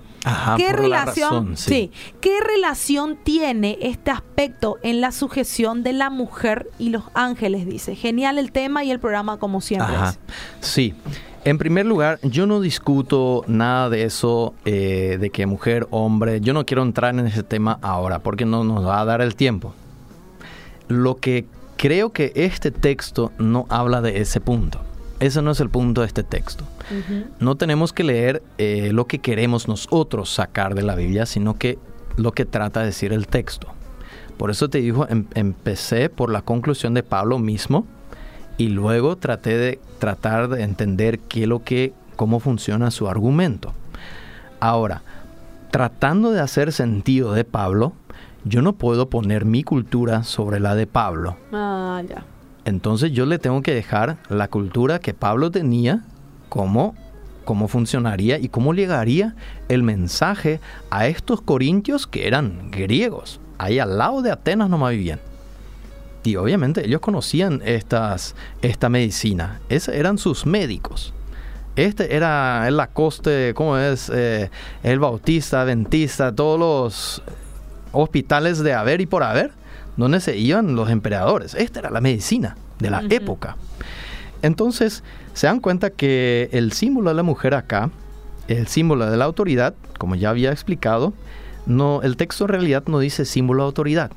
¿Qué 0.58 0.74
relación, 0.74 1.56
sí. 1.56 1.92
¿Qué 2.20 2.40
relación 2.42 3.18
tiene 3.24 3.78
este 3.82 4.10
aspecto 4.10 4.78
en 4.82 5.00
la 5.00 5.12
sujeción 5.12 5.84
de 5.84 5.94
la 5.94 6.10
mujer 6.10 6.68
y 6.80 6.90
los 6.90 7.04
ángeles? 7.14 7.68
Dice. 7.68 7.96
Genial 7.96 8.40
el 8.40 8.52
tema 8.52 8.84
y 8.84 8.92
el 8.92 9.00
programa 9.00 9.38
como 9.38 9.62
siempre. 9.62 9.96
Sí. 10.62 10.96
En 11.44 11.60
primer 11.60 11.86
lugar, 11.86 12.18
yo 12.24 12.48
no 12.48 12.60
discuto 12.60 13.44
nada 13.46 13.92
de 13.92 14.04
eso, 14.04 14.56
eh, 14.66 15.18
de 15.22 15.30
que 15.30 15.46
mujer, 15.46 15.88
hombre, 15.92 16.42
yo 16.42 16.54
no 16.54 16.66
quiero 16.66 16.82
entrar 16.82 17.14
en 17.14 17.28
ese 17.28 17.44
tema 17.44 17.78
ahora 17.84 18.18
porque 18.18 18.46
no 18.46 18.64
nos 18.64 18.84
va 18.84 19.00
a 19.00 19.06
dar 19.06 19.22
el 19.22 19.36
tiempo. 19.36 19.76
Lo 20.88 21.18
que 21.18 21.46
creo 21.78 22.12
que 22.12 22.32
este 22.34 22.72
texto 22.72 23.32
no 23.38 23.68
habla 23.70 24.02
de 24.02 24.22
ese 24.22 24.42
punto. 24.42 24.80
Ese 25.20 25.44
no 25.44 25.52
es 25.52 25.60
el 25.60 25.70
punto 25.70 26.02
de 26.02 26.08
este 26.08 26.24
texto. 26.24 26.66
No 27.40 27.56
tenemos 27.56 27.94
que 27.94 28.04
leer 28.04 28.44
eh, 28.58 28.92
lo 28.92 29.08
que 29.08 29.20
queremos 29.20 29.68
nosotros 29.68 30.30
sacar 30.30 30.76
de 30.76 30.84
la 30.84 30.96
Biblia, 30.96 31.26
sino 31.26 31.58
que 31.58 31.80
lo 32.18 32.32
que 32.32 32.46
trata 32.46 32.82
de 32.82 32.88
decir 32.88 33.14
el 33.14 33.28
texto. 33.28 33.68
Por 34.38 34.52
eso 34.52 34.70
te 34.70 34.80
digo, 34.80 35.08
em, 35.10 35.26
empecé 35.34 36.10
por 36.10 36.32
la 36.32 36.42
conclusión 36.42 36.94
de 36.94 37.04
Pablo 37.04 37.40
mismo 37.40 37.86
y 38.58 38.70
luego 38.70 39.16
traté 39.18 39.58
de 39.58 39.80
tratar 40.00 40.50
de 40.50 40.64
entender 40.64 41.20
qué 41.20 41.48
lo 41.48 41.64
que, 41.64 41.94
cómo 42.16 42.40
funciona 42.40 42.92
su 42.92 43.08
argumento. 43.08 43.74
Ahora, 44.60 45.04
tratando 45.72 46.32
de 46.32 46.42
hacer 46.42 46.72
sentido 46.72 47.34
de 47.34 47.44
Pablo, 47.44 47.94
yo 48.44 48.62
no 48.62 48.74
puedo 48.74 49.10
poner 49.10 49.46
mi 49.46 49.64
cultura 49.64 50.24
sobre 50.24 50.60
la 50.60 50.76
de 50.76 50.88
Pablo. 50.88 51.36
Ah, 51.52 52.02
ya. 52.08 52.24
Entonces 52.66 53.12
yo 53.12 53.26
le 53.26 53.40
tengo 53.40 53.62
que 53.62 53.74
dejar 53.74 54.18
la 54.30 54.48
cultura 54.48 55.00
que 55.00 55.14
Pablo 55.14 55.52
tenía, 55.52 56.04
cómo, 56.50 56.96
cómo 57.46 57.68
funcionaría 57.68 58.38
y 58.40 58.50
cómo 58.50 58.74
llegaría 58.74 59.36
el 59.70 59.84
mensaje 59.84 60.60
a 60.90 61.08
estos 61.08 61.42
corintios 61.42 62.08
que 62.08 62.28
eran 62.28 62.72
griegos. 62.72 63.40
Ahí 63.58 63.80
al 63.80 63.98
lado 63.98 64.22
de 64.22 64.32
Atenas 64.32 64.70
no 64.70 64.78
más 64.78 64.92
vivían. 64.92 65.20
Y 66.24 66.38
obviamente 66.38 66.86
ellos 66.86 67.02
conocían 67.02 67.62
estas, 67.64 68.36
esta 68.62 68.90
medicina. 68.90 69.62
Esos 69.70 69.94
eran 69.94 70.18
sus 70.18 70.46
médicos. 70.46 71.14
Este 71.76 72.16
era 72.16 72.68
el 72.68 72.78
Lacoste, 72.78 73.54
¿cómo 73.54 73.78
es? 73.78 74.10
Eh, 74.14 74.50
el 74.82 75.00
Bautista, 75.00 75.62
Adventista, 75.62 76.34
todos 76.34 76.60
los 76.60 77.22
hospitales 77.92 78.60
de 78.60 78.74
haber 78.74 79.02
y 79.02 79.06
por 79.06 79.24
haber, 79.24 79.52
donde 79.98 80.20
se 80.20 80.38
iban 80.38 80.76
los 80.76 80.90
emperadores. 80.90 81.54
Esta 81.54 81.80
era 81.80 81.90
la 81.90 82.02
medicina 82.02 82.56
de 82.80 82.90
la 82.90 83.04
época. 83.10 83.58
Entonces, 84.42 85.04
se 85.36 85.48
dan 85.48 85.60
cuenta 85.60 85.90
que 85.90 86.50
el 86.54 86.72
símbolo 86.72 87.10
de 87.10 87.16
la 87.16 87.22
mujer 87.22 87.56
acá, 87.56 87.92
el 88.48 88.68
símbolo 88.68 89.12
de 89.12 89.18
la 89.18 89.26
autoridad, 89.26 89.76
como 90.00 90.16
ya 90.16 90.30
había 90.30 90.52
explicado, 90.52 91.14
no, 91.66 92.02
el 92.04 92.16
texto 92.16 92.46
en 92.46 92.50
realidad 92.50 92.84
no 92.88 93.00
dice 93.00 93.26
símbolo 93.26 93.64
de 93.64 93.68
autoridad. 93.68 94.12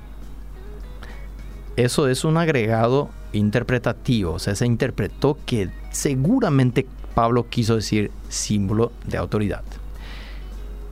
Eso 1.74 2.06
es 2.06 2.24
un 2.24 2.36
agregado 2.36 3.10
interpretativo, 3.32 4.34
o 4.34 4.38
sea, 4.38 4.54
se 4.54 4.64
interpretó 4.64 5.36
que 5.44 5.70
seguramente 5.90 6.86
Pablo 7.16 7.48
quiso 7.48 7.74
decir 7.74 8.12
símbolo 8.28 8.92
de 9.08 9.18
autoridad. 9.18 9.64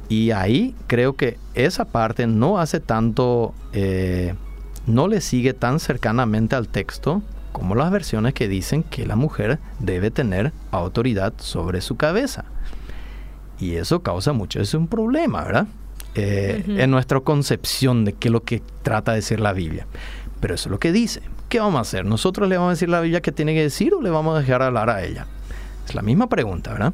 Y 0.09 0.33
ahí 0.33 0.75
creo 0.89 1.15
que 1.15 1.39
esa 1.55 1.85
parte 1.85 2.27
no 2.27 2.59
hace 2.59 2.81
tanto, 2.81 3.55
eh, 3.73 4.35
no 4.89 5.07
le 5.07 5.21
sigue 5.21 5.55
tan 5.55 5.79
cercanamente 5.79 6.57
al 6.57 6.67
texto 6.67 7.23
como 7.57 7.75
las 7.75 7.91
versiones 7.91 8.35
que 8.35 8.49
dicen 8.49 8.83
que 8.83 9.07
la 9.07 9.17
mujer 9.17 9.59
debe 9.79 10.11
tener 10.11 10.53
autoridad 10.73 11.33
sobre 11.39 11.81
su 11.81 11.97
cabeza. 11.97 12.45
Y 13.59 13.77
eso 13.77 14.03
causa 14.03 14.35
mucho, 14.35 14.61
es 14.61 14.75
un 14.75 14.89
problema, 14.89 15.43
¿verdad? 15.43 15.67
Eh, 16.17 16.63
en 16.67 16.91
nuestra 16.91 17.19
concepción 17.21 18.05
de 18.05 18.13
qué 18.13 18.29
es 18.29 18.33
lo 18.33 18.43
que 18.43 18.63
trata 18.83 19.13
de 19.13 19.17
decir 19.17 19.41
la 19.41 19.55
Biblia. 19.55 19.87
Pero 20.39 20.55
eso 20.55 20.69
es 20.69 20.71
lo 20.71 20.79
que 20.79 20.93
dice. 20.93 21.23
¿Qué 21.49 21.59
vamos 21.59 21.79
a 21.79 21.81
hacer? 21.81 22.05
¿Nosotros 22.05 22.47
le 22.47 22.59
vamos 22.59 22.69
a 22.69 22.73
decir 22.73 22.91
la 22.91 23.01
Biblia 23.01 23.23
qué 23.23 23.33
tiene 23.33 23.55
que 23.55 23.63
decir 23.63 23.95
o 23.95 24.03
le 24.03 24.11
vamos 24.11 24.37
a 24.37 24.41
dejar 24.41 24.61
hablar 24.61 24.91
a 24.91 25.03
ella? 25.03 25.27
Es 25.89 25.95
la 25.95 26.03
misma 26.03 26.29
pregunta, 26.29 26.75
¿verdad? 26.75 26.93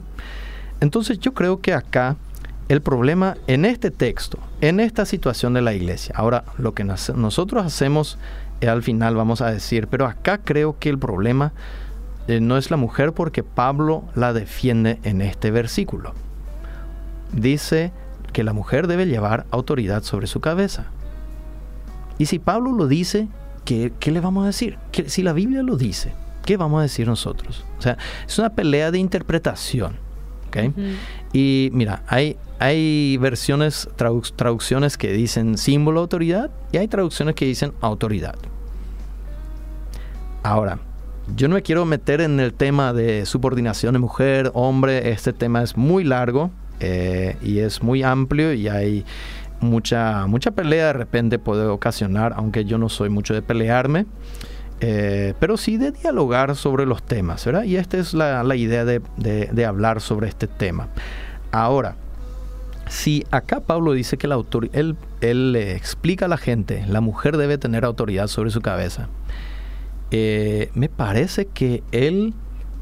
Entonces 0.79 1.19
yo 1.19 1.35
creo 1.35 1.61
que 1.61 1.75
acá 1.75 2.15
el 2.69 2.83
problema 2.83 3.37
en 3.49 3.65
este 3.65 3.91
texto, 3.91 4.39
en 4.61 4.79
esta 4.79 5.07
situación 5.07 5.55
de 5.55 5.63
la 5.63 5.75
iglesia, 5.75 6.15
ahora 6.17 6.45
lo 6.57 6.73
que 6.73 6.85
nosotros 6.85 7.67
hacemos 7.67 8.17
al 8.69 8.83
final 8.83 9.17
vamos 9.17 9.41
a 9.41 9.51
decir, 9.51 9.89
pero 9.89 10.07
acá 10.07 10.39
creo 10.39 10.79
que 10.79 10.89
el 10.89 10.99
problema 10.99 11.53
eh, 12.29 12.41
no 12.41 12.57
es 12.57 12.71
la 12.71 12.77
mujer 12.77 13.13
porque 13.13 13.43
Pablo 13.43 14.05
la 14.15 14.33
defiende 14.33 14.99
en 15.03 15.21
este 15.23 15.51
versículo. 15.51 16.15
Dice 17.33 17.93
que 18.33 18.45
la 18.45 18.53
mujer 18.53 18.87
debe 18.87 19.07
llevar 19.07 19.47
autoridad 19.51 20.03
sobre 20.03 20.27
su 20.27 20.41
cabeza. 20.41 20.87
Y 22.19 22.27
si 22.27 22.39
Pablo 22.39 22.73
lo 22.73 22.87
dice, 22.87 23.29
¿qué, 23.65 23.93
le 24.05 24.21
vamos 24.21 24.45
a 24.45 24.47
decir? 24.49 24.79
si 25.07 25.23
la 25.23 25.33
Biblia 25.33 25.63
lo 25.63 25.77
dice, 25.77 26.13
¿qué 26.45 26.57
vamos 26.57 26.79
a 26.79 26.83
decir 26.83 27.07
nosotros? 27.07 27.65
O 27.79 27.83
sea, 27.83 27.97
es 28.27 28.39
una 28.39 28.51
pelea 28.51 28.91
de 28.91 28.99
interpretación. 28.99 29.97
Y 31.33 31.71
mira, 31.73 32.03
hay, 32.07 32.37
hay 32.59 33.17
versiones, 33.17 33.89
traducciones 33.97 34.99
que 34.99 35.13
dicen 35.13 35.57
símbolo 35.57 36.01
autoridad 36.01 36.51
y 36.73 36.77
hay 36.77 36.89
traducciones 36.89 37.35
que 37.35 37.47
dicen 37.47 37.73
autoridad. 37.81 38.37
Ahora, 40.43 40.79
yo 41.37 41.49
no 41.49 41.55
me 41.55 41.63
quiero 41.63 41.85
meter 41.85 42.21
en 42.21 42.41
el 42.41 42.53
tema 42.53 42.93
de 42.93 43.27
subordinación 43.27 43.93
de 43.93 44.01
mujer, 44.01 44.51
hombre, 44.55 45.11
este 45.11 45.33
tema 45.33 45.63
es 45.63 45.77
muy 45.77 46.03
largo 46.05 46.51
eh, 46.81 47.37
y 47.43 47.61
es 47.61 47.83
muy 47.83 48.03
amplio 48.03 48.53
y 48.53 48.69
hay 48.69 49.05
mucha, 49.61 50.27
mucha 50.27 50.51
pelea 50.51 50.87
de 50.87 50.93
repente 50.95 51.39
puede 51.39 51.67
ocasionar, 51.67 52.35
aunque 52.37 52.65
yo 52.65 52.77
no 52.77 52.89
soy 52.89 53.09
mucho 53.09 53.35
de 53.35 53.43
pelearme. 53.43 54.07
Eh, 54.85 55.35
pero 55.39 55.57
sí 55.57 55.77
de 55.77 55.93
dialogar 55.93 56.57
sobre 56.57 56.87
los 56.87 57.05
temas, 57.05 57.45
¿verdad? 57.45 57.63
Y 57.63 57.77
esta 57.77 57.99
es 57.99 58.15
la, 58.15 58.57
idea 58.57 58.85
de, 58.85 59.65
hablar 59.65 60.01
sobre 60.01 60.27
este 60.27 60.49
tema. 60.49 60.89
Ahora, 61.53 61.95
si 62.89 63.25
acá 63.31 63.61
Pablo 63.61 63.93
dice 63.93 64.17
que 64.17 64.27
la 64.27 64.43
él, 64.73 64.97
él 65.21 65.53
le 65.53 65.77
explica 65.77 66.25
a 66.25 66.29
la 66.29 66.37
gente, 66.37 66.85
la 66.89 67.01
mujer 67.01 67.37
debe 67.37 67.59
tener 67.59 67.85
autoridad 67.85 68.27
sobre 68.27 68.51
su 68.51 68.61
cabeza, 68.61 69.09
eh, 70.15 70.71
me 70.75 70.91
parece 70.91 71.47
que 71.47 71.83
él 71.91 72.35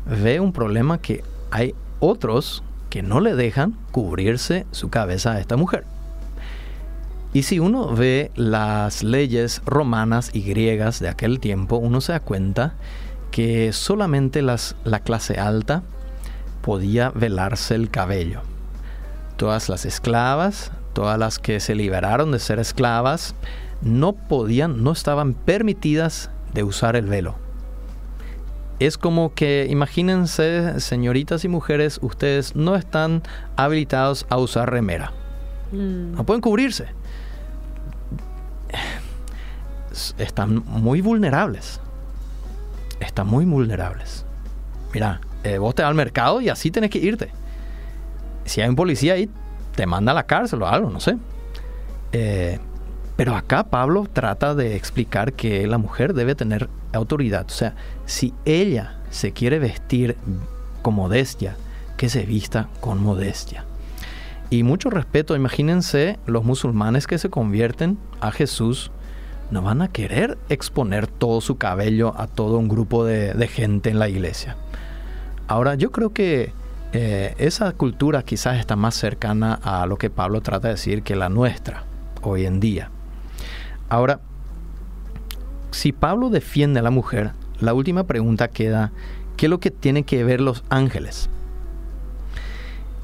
ve 0.05 0.41
un 0.41 0.53
problema 0.53 0.99
que 0.99 1.23
hay 1.53 1.77
otros 2.01 2.65
que 2.91 3.05
no 3.05 3.21
le 3.21 3.37
dejan 3.37 3.77
cubrirse 3.93 4.67
su 4.73 4.91
cabeza 4.91 5.33
a 5.33 5.41
esta 5.41 5.57
mujer. 5.57 5.85
Y 7.33 7.45
si 7.45 7.61
uno 7.61 7.95
ve 7.95 8.33
las 8.35 9.05
leyes 9.05 9.63
romanas 9.65 10.31
y 10.33 10.43
griegas 10.43 10.99
de 10.99 11.09
aquel 11.09 11.39
tiempo, 11.39 11.77
uno 11.77 12.01
se 12.01 12.11
da 12.11 12.19
cuenta 12.19 12.75
que 13.31 13.73
solamente 13.73 14.43
las, 14.43 14.75
la 14.83 14.99
clase 14.99 15.39
alta 15.39 15.85
podía 16.63 17.11
velarse 17.11 17.77
el 17.77 17.91
cabello. 17.91 18.41
Todas 19.37 19.69
las 19.69 19.85
esclavas, 19.85 20.73
todas 20.95 21.17
las 21.17 21.39
que 21.39 21.61
se 21.61 21.77
liberaron 21.77 22.33
de 22.33 22.41
ser 22.41 22.59
esclavas, 22.59 23.37
no 23.83 24.15
podían, 24.15 24.83
no 24.83 24.91
estaban 24.91 25.35
permitidas 25.35 26.29
de 26.53 26.63
usar 26.63 26.97
el 26.97 27.07
velo. 27.07 27.37
Es 28.79 28.97
como 28.97 29.35
que, 29.35 29.67
imagínense, 29.69 30.81
señoritas 30.81 31.45
y 31.45 31.49
mujeres, 31.49 31.99
ustedes 32.03 32.57
no 32.57 32.77
están 32.77 33.23
habilitados 33.57 34.27
a 34.31 34.39
usar 34.39 34.71
remera. 34.71 35.13
Mm. 35.73 36.13
No 36.13 36.25
pueden 36.25 36.41
cubrirse 36.41 36.89
están 40.19 40.63
muy 40.67 41.01
vulnerables. 41.01 41.81
Están 43.01 43.27
muy 43.27 43.45
vulnerables. 43.45 44.25
Mira, 44.93 45.21
eh, 45.45 45.59
vos 45.59 45.75
te 45.75 45.83
vas 45.83 45.91
al 45.91 45.95
mercado 45.95 46.41
y 46.41 46.49
así 46.49 46.71
tenés 46.71 46.91
que 46.91 46.99
irte. 46.99 47.31
Si 48.45 48.61
hay 48.61 48.69
un 48.69 48.77
policía 48.77 49.15
ahí, 49.15 49.31
te 49.75 49.87
manda 49.87 50.13
a 50.13 50.15
la 50.15 50.25
cárcel 50.25 50.63
o 50.63 50.67
algo, 50.67 50.91
no 50.91 51.01
sé. 51.01 51.17
Eh, 52.13 52.59
pero 53.21 53.37
acá 53.37 53.65
Pablo 53.65 54.09
trata 54.11 54.55
de 54.55 54.77
explicar 54.77 55.35
que 55.35 55.67
la 55.67 55.77
mujer 55.77 56.15
debe 56.15 56.35
tener 56.35 56.71
autoridad. 56.95 57.45
O 57.45 57.53
sea, 57.53 57.75
si 58.07 58.33
ella 58.47 58.95
se 59.11 59.33
quiere 59.33 59.59
vestir 59.59 60.17
con 60.81 60.95
modestia, 60.95 61.55
que 61.99 62.09
se 62.09 62.23
vista 62.23 62.71
con 62.81 63.03
modestia. 63.03 63.67
Y 64.49 64.63
mucho 64.63 64.89
respeto, 64.89 65.37
imagínense 65.37 66.19
los 66.25 66.45
musulmanes 66.45 67.07
que 67.07 67.19
se 67.19 67.29
convierten 67.29 67.99
a 68.23 68.31
Jesús 68.31 68.91
no 69.51 69.61
van 69.61 69.83
a 69.83 69.89
querer 69.89 70.39
exponer 70.49 71.07
todo 71.07 71.43
su 71.43 71.59
cabello 71.59 72.15
a 72.17 72.27
todo 72.27 72.57
un 72.57 72.69
grupo 72.69 73.05
de, 73.05 73.49
gente 73.49 73.91
en 73.91 73.99
la 73.99 74.09
iglesia. 74.09 74.57
Ahora, 75.47 75.75
yo 75.75 75.93
creo 75.93 76.15
que 76.15 76.55
eh, 76.95 77.35
esa 77.37 77.71
cultura 77.73 78.23
quizás 78.23 78.59
está 78.59 78.77
más 78.77 78.95
cercana 78.95 79.61
a 79.63 79.85
lo 79.85 79.99
que 79.99 80.09
Pablo 80.09 80.41
trata 80.41 80.69
de 80.69 80.75
decir 80.77 81.03
que 81.03 81.17
la 81.17 81.29
nuestra 81.29 81.85
hoy 82.23 82.47
en 82.47 82.61
día. 82.61 82.91
Ahora, 83.91 84.21
si 85.73 85.93
Pablo 85.93 86.31
defiende 86.31 86.81
a 86.81 86.83
la 86.83 86.91
mujer, 86.91 87.33
la 87.61 87.75
última 87.75 88.05
pregunta 88.05 88.49
queda, 88.49 88.93
¿qué 89.37 89.47
es 89.47 89.51
lo 89.51 89.61
que 89.61 89.71
tienen 89.71 90.05
que 90.05 90.25
ver 90.25 90.41
los 90.41 90.65
ángeles? 90.71 91.29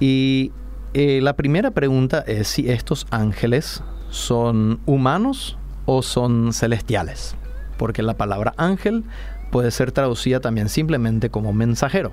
Y 0.00 0.52
eh, 0.94 1.20
la 1.22 1.34
primera 1.34 1.72
pregunta 1.72 2.24
es 2.26 2.48
si 2.48 2.70
estos 2.70 3.06
ángeles 3.10 3.82
son 4.10 4.80
humanos 4.86 5.58
o 5.84 6.02
son 6.02 6.52
celestiales, 6.52 7.36
porque 7.76 8.02
la 8.02 8.14
palabra 8.14 8.54
ángel 8.56 9.04
puede 9.50 9.70
ser 9.70 9.92
traducida 9.92 10.40
también 10.40 10.68
simplemente 10.68 11.30
como 11.30 11.52
mensajero. 11.52 12.12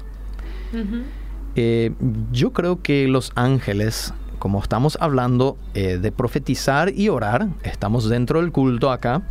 Eh, 1.56 1.92
yo 2.32 2.52
creo 2.52 2.82
que 2.82 3.08
los 3.08 3.32
ángeles, 3.36 4.14
como 4.44 4.62
estamos 4.62 4.98
hablando 5.00 5.56
eh, 5.74 6.00
de 6.00 6.12
profetizar 6.12 6.92
y 6.94 7.08
orar, 7.08 7.48
estamos 7.64 8.10
dentro 8.10 8.42
del 8.42 8.52
culto 8.52 8.92
acá, 8.92 9.24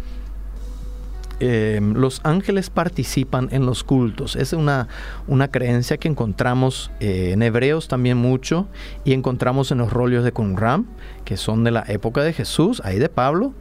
Em, 1.44 1.92
los 1.94 2.20
ángeles 2.22 2.70
participan 2.70 3.48
en 3.50 3.66
los 3.66 3.84
cultos. 3.84 4.36
Es 4.36 4.54
una, 4.54 4.86
una 5.26 5.48
creencia 5.48 5.98
que 5.98 6.08
encontramos 6.08 6.90
eh, 7.00 7.32
en 7.32 7.42
Hebreos 7.42 7.88
también 7.88 8.16
mucho 8.16 8.68
y 9.04 9.12
encontramos 9.12 9.70
en 9.70 9.78
los 9.78 9.92
rollos 9.92 10.22
de 10.22 10.30
Qumran, 10.30 10.86
que 11.24 11.36
son 11.36 11.62
de 11.64 11.72
la 11.72 11.84
época 11.88 12.22
de 12.22 12.32
Jesús, 12.32 12.80
ahí 12.82 12.98
de 12.98 13.08
Pablo, 13.08 13.52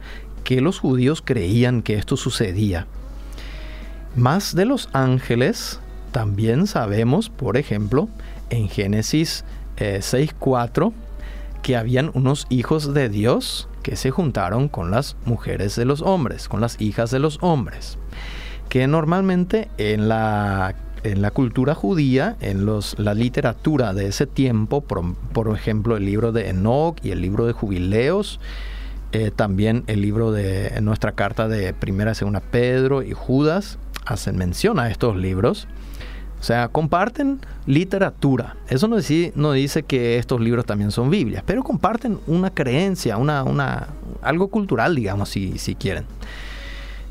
que 0.44 0.62
los 0.62 0.78
judíos 0.78 1.22
creían 1.22 1.82
que 1.82 1.96
esto 1.96 2.16
sucedía. 2.16 2.86
Más 4.14 4.54
de 4.54 4.64
los 4.64 4.88
ángeles, 4.92 5.80
también 6.12 6.68
sabemos, 6.68 7.30
por 7.30 7.58
ejemplo, 7.58 8.08
en 8.48 8.68
Génesis 8.68 9.44
6.4, 9.76 10.92
eh, 10.92 10.92
que 11.62 11.76
habían 11.76 12.10
unos 12.14 12.46
hijos 12.50 12.92
de 12.92 13.08
Dios 13.08 13.68
que 13.82 13.96
se 13.96 14.10
juntaron 14.10 14.68
con 14.68 14.90
las 14.90 15.16
mujeres 15.24 15.76
de 15.76 15.84
los 15.84 16.02
hombres, 16.02 16.48
con 16.48 16.60
las 16.60 16.80
hijas 16.80 17.10
de 17.10 17.18
los 17.18 17.38
hombres, 17.40 17.98
que 18.68 18.86
normalmente 18.86 19.68
en 19.78 20.08
la, 20.08 20.74
en 21.04 21.22
la 21.22 21.30
cultura 21.30 21.74
judía, 21.74 22.36
en 22.40 22.64
los, 22.64 22.98
la 22.98 23.14
literatura 23.14 23.92
de 23.92 24.06
ese 24.06 24.26
tiempo, 24.26 24.82
por, 24.82 25.54
ejemplo 25.54 25.96
el 25.96 26.06
libro 26.06 26.32
de 26.32 26.48
Enoch 26.48 26.98
y 27.02 27.10
el 27.10 27.20
libro 27.20 27.46
de 27.46 27.52
Jubileos, 27.52 28.40
eh, 29.12 29.30
también 29.34 29.84
el 29.88 30.00
libro 30.00 30.32
de 30.32 30.80
nuestra 30.80 31.12
carta 31.12 31.48
de 31.48 31.74
Primera, 31.74 32.14
Segunda 32.14 32.40
Pedro 32.40 33.02
y 33.02 33.12
Judas, 33.12 33.78
hacen 34.06 34.36
mención 34.36 34.78
a 34.78 34.90
estos 34.90 35.16
libros. 35.16 35.68
O 36.42 36.44
sea, 36.44 36.66
comparten 36.66 37.38
literatura. 37.66 38.56
Eso 38.68 38.88
no 38.88 38.96
dice, 38.96 39.32
no 39.36 39.52
dice 39.52 39.84
que 39.84 40.18
estos 40.18 40.40
libros 40.40 40.66
también 40.66 40.90
son 40.90 41.08
Biblias, 41.08 41.44
pero 41.46 41.62
comparten 41.62 42.18
una 42.26 42.50
creencia, 42.50 43.16
una, 43.16 43.44
una, 43.44 43.86
algo 44.22 44.48
cultural, 44.48 44.96
digamos, 44.96 45.28
si, 45.28 45.56
si 45.58 45.76
quieren. 45.76 46.04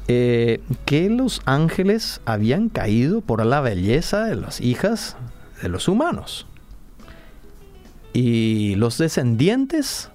Eh, 0.10 0.60
que 0.84 1.10
los 1.10 1.42
ángeles 1.46 2.20
habían 2.26 2.68
caído 2.68 3.22
por 3.22 3.46
la 3.46 3.62
belleza 3.62 4.26
de 4.26 4.36
las 4.36 4.60
hijas 4.60 5.16
de 5.62 5.70
los 5.70 5.88
humanos. 5.88 6.46
Y 8.12 8.76
los 8.76 8.98
descendientes 8.98 10.10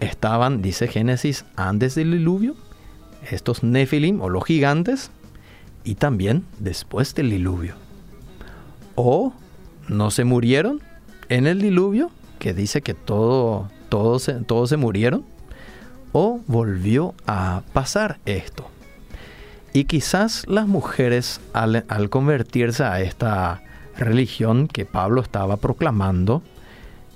estaban, 0.00 0.62
dice 0.62 0.88
Génesis, 0.88 1.44
antes 1.56 1.94
del 1.94 2.12
diluvio, 2.12 2.54
estos 3.30 3.62
Nefilim 3.62 4.22
o 4.22 4.30
los 4.30 4.46
gigantes, 4.46 5.10
y 5.84 5.96
también 5.96 6.46
después 6.58 7.14
del 7.14 7.28
diluvio. 7.28 7.74
O 8.96 9.32
no 9.88 10.10
se 10.10 10.24
murieron 10.24 10.80
en 11.28 11.46
el 11.46 11.60
diluvio, 11.60 12.10
que 12.38 12.52
dice 12.52 12.82
que 12.82 12.94
todo, 12.94 13.70
todos, 13.88 14.24
se, 14.24 14.34
todos 14.34 14.68
se 14.68 14.76
murieron, 14.76 15.24
o 16.12 16.40
volvió 16.46 17.14
a 17.26 17.62
pasar 17.72 18.18
esto. 18.26 18.70
Y 19.76 19.84
quizás 19.84 20.46
las 20.48 20.66
mujeres 20.66 21.40
al, 21.52 22.08
convertirse 22.08 22.82
a 22.84 23.02
esta 23.02 23.62
religión 23.98 24.68
que 24.68 24.86
Pablo 24.86 25.20
estaba 25.20 25.58
proclamando, 25.58 26.42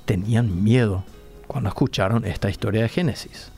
tenían 0.04 0.62
miedo 0.62 1.04
cuando 1.46 1.70
escucharon 1.70 2.26
esta 2.26 2.50
historia 2.50 2.82
de 2.82 2.90
Génesis. 2.90 3.50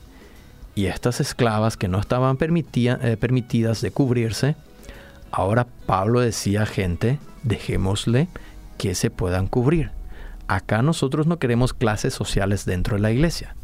Y 0.75 0.85
estas 0.85 1.19
esclavas 1.19 1.75
que 1.75 1.89
no 1.89 1.99
estaban 1.99 2.37
eh, 2.39 3.17
permitidas 3.19 3.81
de 3.81 3.91
cubrirse, 3.91 4.55
Ahora 5.35 5.65
Pablo 5.87 6.19
decía 6.19 6.67
gente, 6.67 7.17
dejémosle 7.41 8.27
que 8.77 8.93
se 8.93 9.09
puedan 9.09 9.47
cubrir. 9.47 9.89
Acá 10.47 10.83
nosotros 10.83 11.25
no 11.25 11.39
queremos 11.39 11.73
clases 11.73 12.13
sociales 12.13 12.65
dentro 12.65 12.97
de 12.97 13.01
la 13.01 13.11
iglesia. 13.11 13.55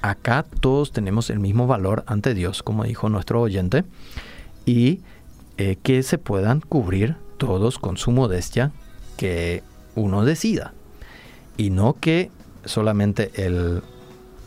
Acá 0.00 0.46
todos 0.60 0.92
tenemos 0.92 1.28
el 1.30 1.40
mismo 1.40 1.66
valor 1.66 2.04
ante 2.06 2.34
Dios, 2.34 2.62
como 2.62 2.84
dijo 2.84 3.08
nuestro 3.08 3.40
oyente, 3.40 3.82
y 4.64 5.00
eh, 5.58 5.76
que 5.82 6.04
se 6.04 6.18
puedan 6.18 6.60
cubrir 6.60 7.16
todos 7.36 7.80
con 7.80 7.96
su 7.96 8.12
modestia 8.12 8.70
que 9.16 9.64
uno 9.96 10.24
decida. 10.24 10.72
Y 11.56 11.70
no 11.70 11.94
que 11.94 12.30
solamente 12.64 13.32
el, 13.44 13.82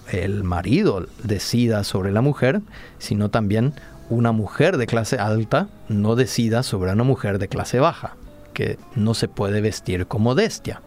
el 0.10 0.46
marido 0.46 1.06
decida 1.22 1.84
sobre 1.84 2.14
la 2.14 2.22
mujer, 2.22 2.62
sino 2.98 3.30
también 3.30 3.74
una 4.10 4.32
mujer 4.32 4.78
de 4.78 4.88
clase 4.88 5.18
alta 5.18 5.68
no 5.90 6.16
decida 6.16 6.64
sobre 6.64 6.92
una 6.92 7.04
mujer 7.04 7.40
de 7.40 7.48
clase 7.48 7.80
baja, 7.80 8.16
que 8.54 8.78
no 8.96 9.14
se 9.14 9.28
puede 9.28 9.62
vestir 9.62 10.08
con 10.08 10.22
modestia. 10.22 10.82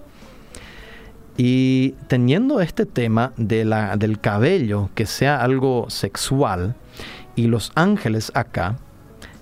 Y 1.36 1.92
teniendo 2.08 2.60
este 2.60 2.84
tema 2.84 3.32
de 3.36 3.64
la, 3.64 3.96
del 3.96 4.20
cabello 4.20 4.90
que 4.94 5.06
sea 5.06 5.40
algo 5.40 5.88
sexual 5.88 6.74
y 7.36 7.46
los 7.46 7.70
ángeles 7.76 8.32
acá 8.34 8.76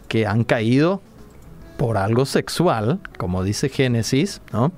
que 0.09 0.27
han 0.27 0.45
caído 0.45 1.01
por 1.79 1.97
algo 1.97 2.27
sexual, 2.27 3.01
como 3.17 3.43
dice 3.45 3.69
Génesis, 3.69 4.43
¿no? 4.53 4.73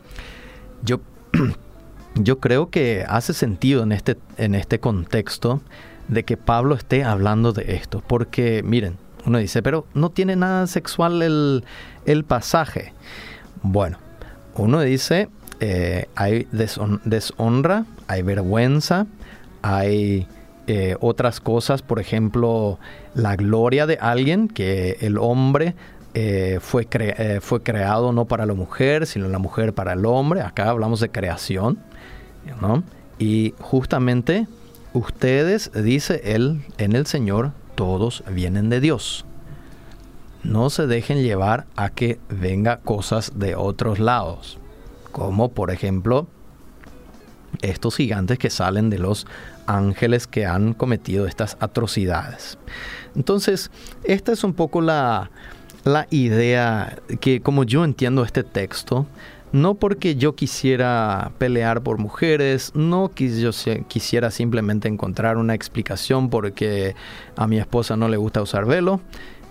yo, 0.83 1.01
yo 2.15 2.39
creo 2.39 2.71
que 2.71 3.05
hace 3.09 3.35
sentido 3.35 3.83
en 3.83 3.93
este, 3.93 4.17
en 4.37 4.55
este 4.55 4.81
contexto 4.81 5.61
de 6.09 6.25
que 6.25 6.37
Pablo 6.37 6.75
esté 6.75 7.05
hablando 7.05 7.53
de 7.53 7.77
esto. 7.77 8.03
Porque, 8.07 8.63
miren, 8.65 8.97
uno 9.27 9.39
dice, 9.39 9.63
pero 9.63 9.87
no 9.95 10.11
tiene 10.11 10.37
nada 10.37 10.67
sexual 10.67 11.23
el, 11.23 12.25
pasaje. 12.25 12.93
Bueno, 13.63 13.99
uno 14.55 14.81
dice, 14.81 15.29
eh, 15.61 16.07
hay 16.15 16.49
deshonra, 16.51 17.85
hay 18.07 18.23
vergüenza, 18.23 19.07
hay 19.63 20.27
eh, 20.67 20.97
otras 21.01 21.41
cosas, 21.41 21.83
por 21.83 22.01
ejemplo, 22.01 22.79
la 23.15 23.37
gloria 23.37 23.87
de 23.87 23.99
alguien, 24.01 24.49
que 24.49 24.97
el 25.01 25.19
hombre 25.19 25.75
eh, 26.15 26.59
fue, 26.63 26.89
fue 27.43 27.63
creado 27.63 28.13
no 28.13 28.25
para 28.25 28.47
la 28.47 28.55
mujer, 28.55 29.07
sino 29.07 29.29
la 29.29 29.39
mujer 29.39 29.75
para 29.75 29.93
el 29.93 30.07
hombre. 30.07 30.41
Acá 30.41 30.71
hablamos 30.71 31.01
de 31.01 31.11
creación, 31.11 31.79
¿no? 32.61 32.83
Y 33.19 33.53
justamente 33.59 34.47
Ustedes, 34.99 35.71
dice 35.73 36.23
él, 36.25 36.61
en 36.77 36.97
el 36.97 37.07
Señor, 37.07 37.53
todos 37.77 38.25
vienen 38.29 38.69
de 38.69 38.81
Dios. 38.81 39.25
No 40.43 40.71
se 40.71 40.89
dejen 40.89 41.23
llevar 41.23 41.67
a 41.77 41.91
que 41.91 42.19
venga 42.29 42.79
cosas 42.79 43.31
de 43.37 43.55
otros 43.55 44.01
lados, 44.01 44.59
como 45.13 45.53
por 45.53 45.71
ejemplo 45.71 46.27
estos 47.63 47.95
gigantes 47.95 48.41
que 48.41 48.51
salen 48.51 48.91
de 48.91 48.99
los 48.99 49.29
ángeles 49.69 50.27
que 50.27 50.47
han 50.47 50.75
cometido 50.75 51.29
estas 51.29 51.57
atrocidades. 51.61 52.59
Entonces, 53.15 53.71
esta 54.03 54.33
es 54.33 54.43
un 54.43 54.53
poco 54.53 54.81
la, 54.81 55.31
la 55.85 56.09
idea 56.11 56.99
que 57.21 57.41
como 57.41 57.63
yo 57.63 57.85
entiendo 57.85 58.25
este 58.25 58.43
texto, 58.43 59.07
no 59.53 59.75
porque 59.75 60.17
yo 60.17 60.35
quisiera 60.35 61.33
pelear 61.39 61.83
por 61.83 61.99
mujeres, 61.99 62.73
no 62.75 63.11
quisiera 63.15 64.31
simplemente 64.31 64.89
encontrar 64.89 65.37
una 65.37 65.55
explicación 65.55 66.31
porque 66.31 66.95
a 67.37 67.47
mi 67.47 67.59
esposa 67.59 67.97
no 67.97 68.09
le 68.09 68.17
gusta 68.17 68.43
usar 68.43 68.67
velo, 68.67 69.01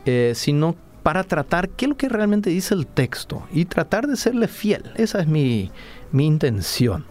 eh, 0.05 0.33
sino 0.35 0.75
para 1.03 1.23
tratar 1.23 1.69
qué 1.69 1.85
es 1.85 1.89
lo 1.89 1.97
que 1.97 2.09
realmente 2.09 2.49
dice 2.49 2.73
el 2.73 2.85
texto 2.85 3.43
y 3.51 3.65
tratar 3.65 4.07
de 4.07 4.17
serle 4.17 4.47
fiel. 4.47 4.83
Esa 4.95 5.21
es 5.21 5.27
mi, 5.27 5.71
mi 6.11 6.25
intención. 6.25 7.05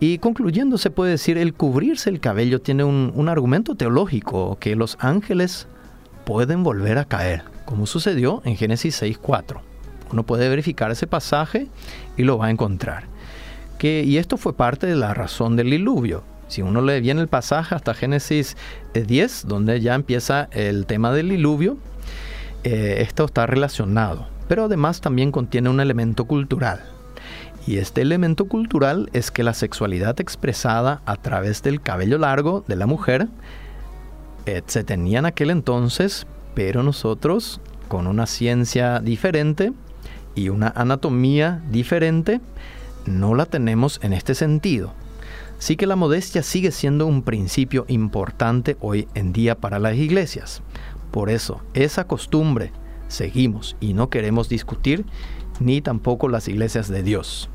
Y 0.00 0.18
concluyendo, 0.18 0.78
se 0.78 0.90
puede 0.90 1.12
decir, 1.12 1.38
el 1.38 1.54
cubrirse 1.54 2.08
el 2.08 2.20
cabello 2.20 2.60
tiene 2.60 2.84
un, 2.84 3.12
un 3.14 3.28
argumento 3.28 3.74
teológico, 3.74 4.56
que 4.60 4.76
los 4.76 4.96
ángeles 5.00 5.66
pueden 6.24 6.62
volver 6.62 6.98
a 6.98 7.04
caer, 7.04 7.42
como 7.64 7.84
sucedió 7.86 8.40
en 8.44 8.56
Génesis 8.56 9.02
6.4. 9.02 9.60
Uno 10.12 10.22
puede 10.22 10.48
verificar 10.48 10.90
ese 10.90 11.06
pasaje 11.06 11.68
y 12.18 12.24
lo 12.24 12.36
va 12.36 12.46
a 12.46 12.50
encontrar. 12.50 13.04
Que, 13.78 14.02
y 14.02 14.18
esto 14.18 14.36
fue 14.36 14.54
parte 14.54 14.86
de 14.86 14.96
la 14.96 15.14
razón 15.14 15.56
del 15.56 15.70
diluvio. 15.70 16.24
Si 16.48 16.62
uno 16.62 16.82
lee 16.82 17.00
bien 17.00 17.18
el 17.18 17.28
pasaje 17.28 17.74
hasta 17.74 17.94
Génesis 17.94 18.56
10, 18.94 19.44
eh, 19.44 19.46
donde 19.46 19.80
ya 19.80 19.94
empieza 19.94 20.48
el 20.50 20.84
tema 20.84 21.12
del 21.12 21.30
diluvio, 21.30 21.78
eh, 22.64 22.98
esto 23.00 23.24
está 23.24 23.46
relacionado. 23.46 24.26
Pero 24.48 24.64
además 24.64 25.00
también 25.00 25.30
contiene 25.30 25.68
un 25.70 25.80
elemento 25.80 26.24
cultural. 26.24 26.80
Y 27.66 27.76
este 27.76 28.00
elemento 28.00 28.46
cultural 28.46 29.10
es 29.12 29.30
que 29.30 29.42
la 29.42 29.52
sexualidad 29.52 30.18
expresada 30.20 31.02
a 31.04 31.16
través 31.16 31.62
del 31.62 31.82
cabello 31.82 32.18
largo 32.18 32.64
de 32.66 32.76
la 32.76 32.86
mujer 32.86 33.28
eh, 34.46 34.62
se 34.66 34.84
tenía 34.84 35.18
en 35.18 35.26
aquel 35.26 35.50
entonces, 35.50 36.26
pero 36.54 36.82
nosotros, 36.82 37.60
con 37.88 38.06
una 38.06 38.26
ciencia 38.26 39.00
diferente, 39.00 39.74
y 40.34 40.48
una 40.48 40.68
anatomía 40.68 41.62
diferente, 41.70 42.40
no 43.06 43.34
la 43.34 43.46
tenemos 43.46 44.00
en 44.02 44.12
este 44.12 44.34
sentido. 44.34 44.92
Sí 45.58 45.76
que 45.76 45.86
la 45.86 45.96
modestia 45.96 46.42
sigue 46.42 46.70
siendo 46.70 47.06
un 47.06 47.22
principio 47.22 47.84
importante 47.88 48.76
hoy 48.80 49.08
en 49.14 49.32
día 49.32 49.56
para 49.56 49.78
las 49.78 49.96
iglesias. 49.96 50.62
Por 51.10 51.30
eso, 51.30 51.60
esa 51.74 52.06
costumbre 52.06 52.72
seguimos 53.08 53.76
y 53.80 53.94
no 53.94 54.10
queremos 54.10 54.48
discutir 54.48 55.04
ni 55.58 55.80
tampoco 55.80 56.28
las 56.28 56.46
iglesias 56.46 56.88
de 56.88 57.02
Dios. 57.02 57.50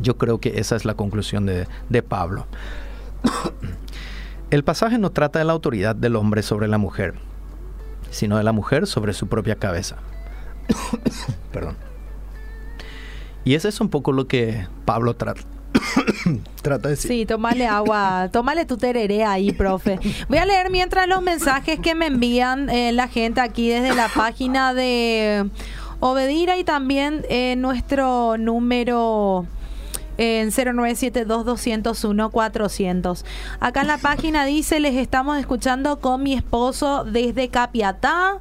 Yo 0.00 0.18
creo 0.18 0.38
que 0.38 0.60
esa 0.60 0.76
es 0.76 0.84
la 0.84 0.94
conclusión 0.94 1.46
de, 1.46 1.66
de 1.88 2.02
Pablo. 2.02 2.46
El 4.50 4.62
pasaje 4.62 4.98
no 4.98 5.10
trata 5.10 5.40
de 5.40 5.44
la 5.44 5.52
autoridad 5.52 5.96
del 5.96 6.14
hombre 6.14 6.42
sobre 6.42 6.68
la 6.68 6.78
mujer, 6.78 7.14
sino 8.10 8.36
de 8.36 8.44
la 8.44 8.52
mujer 8.52 8.86
sobre 8.86 9.14
su 9.14 9.26
propia 9.26 9.56
cabeza. 9.56 9.96
Perdón. 11.54 11.76
Y 13.44 13.54
ese 13.54 13.68
es 13.68 13.80
un 13.80 13.88
poco 13.88 14.10
lo 14.10 14.26
que 14.26 14.66
Pablo 14.84 15.14
trata. 15.14 15.42
De 16.64 16.78
decir. 16.88 17.10
Sí, 17.10 17.26
tomale 17.26 17.66
agua, 17.66 18.28
tomale 18.32 18.64
tu 18.64 18.76
tereré 18.76 19.24
ahí, 19.24 19.52
profe. 19.52 20.00
Voy 20.28 20.38
a 20.38 20.44
leer 20.44 20.70
mientras 20.70 21.06
los 21.06 21.22
mensajes 21.22 21.78
que 21.78 21.94
me 21.94 22.06
envían 22.06 22.68
eh, 22.70 22.90
la 22.92 23.06
gente 23.06 23.40
aquí 23.40 23.68
desde 23.68 23.94
la 23.94 24.08
página 24.08 24.74
de 24.74 25.48
Obedira 26.00 26.56
y 26.56 26.64
también 26.64 27.24
eh, 27.28 27.54
nuestro 27.56 28.36
número 28.36 29.46
en 30.16 30.50
0972-201-400. 30.50 33.24
Acá 33.60 33.82
en 33.82 33.86
la 33.86 33.98
página 33.98 34.44
dice, 34.44 34.80
les 34.80 34.96
estamos 34.96 35.38
escuchando 35.38 36.00
con 36.00 36.20
mi 36.22 36.34
esposo 36.34 37.04
desde 37.04 37.48
Capiatá. 37.48 38.40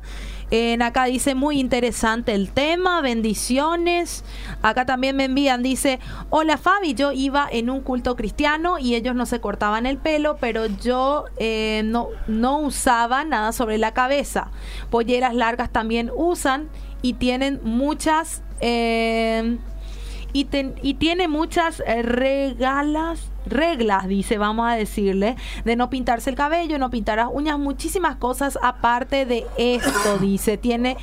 En 0.56 0.84
acá 0.84 1.06
dice 1.06 1.34
muy 1.34 1.60
interesante 1.60 2.36
el 2.36 2.52
tema, 2.52 3.02
bendiciones. 3.02 4.24
Acá 4.62 4.86
también 4.86 5.16
me 5.16 5.24
envían, 5.24 5.64
dice, 5.64 6.00
hola 6.30 6.60
Fabi, 6.60 6.94
yo 6.94 7.12
iba 7.12 7.48
en 7.52 7.72
un 7.72 7.82
culto 7.82 8.16
cristiano 8.16 8.78
y 8.78 8.94
ellos 8.94 9.16
no 9.16 9.26
se 9.26 9.42
cortaban 9.42 9.88
el 9.88 9.98
pelo, 9.98 10.38
pero 10.40 10.68
yo 10.68 11.26
eh, 11.38 11.82
no, 11.86 12.10
no 12.28 12.60
usaba 12.60 13.24
nada 13.24 13.52
sobre 13.52 13.80
la 13.80 13.96
cabeza. 13.96 14.52
Polleras 14.92 15.34
largas 15.34 15.72
también 15.72 16.12
usan 16.16 16.70
y 17.02 17.14
tienen 17.14 17.60
muchas... 17.64 18.44
Eh, 18.62 19.58
y, 20.34 20.48
y 20.84 20.94
tiene 20.94 21.28
muchas 21.28 21.82
eh, 21.88 22.04
regalas, 22.04 23.32
reglas, 23.46 24.08
dice, 24.08 24.38
vamos 24.38 24.70
a 24.70 24.76
decirle, 24.76 25.36
de 25.66 25.76
no 25.76 25.90
pintarse 25.90 26.30
el 26.30 26.36
cabello, 26.36 26.78
no 26.78 26.90
pintar 26.90 27.18
las 27.18 27.30
uñas, 27.32 27.60
muchísimas 27.60 28.16
cosas 28.18 28.58
aparte 28.62 29.26
de 29.26 29.46
esto, 29.58 30.18
dice. 30.22 30.58
Tiene, 30.58 30.98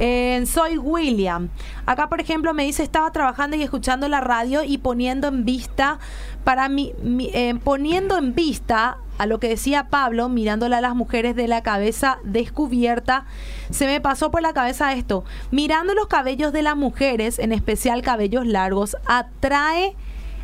eh, 0.00 0.44
soy 0.46 0.78
William. 0.78 1.48
Acá, 1.86 2.08
por 2.08 2.20
ejemplo, 2.20 2.52
me 2.54 2.64
dice, 2.64 2.82
estaba 2.82 3.10
trabajando 3.12 3.56
y 3.56 3.62
escuchando 3.62 4.08
la 4.08 4.20
radio 4.20 4.62
y 4.62 4.78
poniendo 4.78 5.28
en 5.28 5.44
vista, 5.44 5.98
para 6.44 6.68
mí, 6.68 6.92
eh, 7.32 7.54
poniendo 7.62 8.18
en 8.18 8.34
vista 8.34 8.98
a 9.18 9.26
lo 9.26 9.40
que 9.40 9.48
decía 9.48 9.88
Pablo, 9.88 10.28
mirándole 10.28 10.76
a 10.76 10.80
las 10.80 10.94
mujeres 10.94 11.36
de 11.36 11.48
la 11.48 11.62
cabeza 11.62 12.18
descubierta, 12.24 13.24
se 13.70 13.86
me 13.86 14.00
pasó 14.00 14.30
por 14.30 14.42
la 14.42 14.52
cabeza 14.52 14.92
esto. 14.92 15.24
Mirando 15.50 15.94
los 15.94 16.06
cabellos 16.06 16.52
de 16.52 16.62
las 16.62 16.76
mujeres, 16.76 17.38
en 17.38 17.52
especial 17.52 18.02
cabellos 18.02 18.46
largos, 18.46 18.96
atrae 19.06 19.96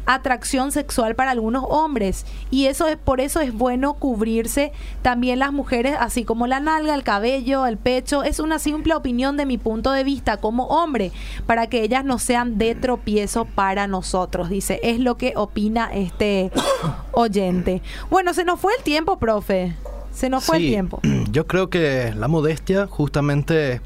atracción 0.06 0.72
sexual 0.72 1.14
para 1.14 1.30
algunos 1.30 1.64
hombres 1.68 2.26
y 2.50 2.66
eso 2.66 2.86
es 2.88 2.96
por 2.96 3.20
eso 3.20 3.40
es 3.40 3.52
bueno 3.52 3.94
cubrirse 3.94 4.72
también 5.02 5.38
las 5.38 5.52
mujeres 5.52 5.96
así 5.98 6.24
como 6.24 6.46
la 6.46 6.60
nalga, 6.60 6.94
el 6.94 7.02
cabello, 7.02 7.66
el 7.66 7.76
pecho, 7.76 8.22
es 8.22 8.40
una 8.40 8.58
simple 8.58 8.94
opinión 8.94 9.36
de 9.36 9.46
mi 9.46 9.58
punto 9.58 9.92
de 9.92 10.04
vista 10.04 10.36
como 10.36 10.66
hombre 10.66 11.12
para 11.46 11.66
que 11.66 11.82
ellas 11.82 12.04
no 12.04 12.18
sean 12.18 12.58
de 12.58 12.74
tropiezo 12.74 13.44
para 13.44 13.86
nosotros, 13.86 14.48
dice, 14.48 14.80
es 14.82 14.98
lo 14.98 15.16
que 15.16 15.32
opina 15.36 15.90
este 15.92 16.50
oyente. 17.12 17.82
Bueno, 18.10 18.34
se 18.34 18.44
nos 18.44 18.60
fue 18.60 18.72
el 18.76 18.82
tiempo, 18.82 19.18
profe. 19.18 19.74
Se 20.12 20.28
nos 20.28 20.44
fue 20.44 20.58
el 20.58 20.62
tiempo. 20.64 21.00
Yo 21.30 21.46
creo 21.46 21.70
que 21.70 22.12
la 22.14 22.28
modestia 22.28 22.86
justamente 22.86 23.80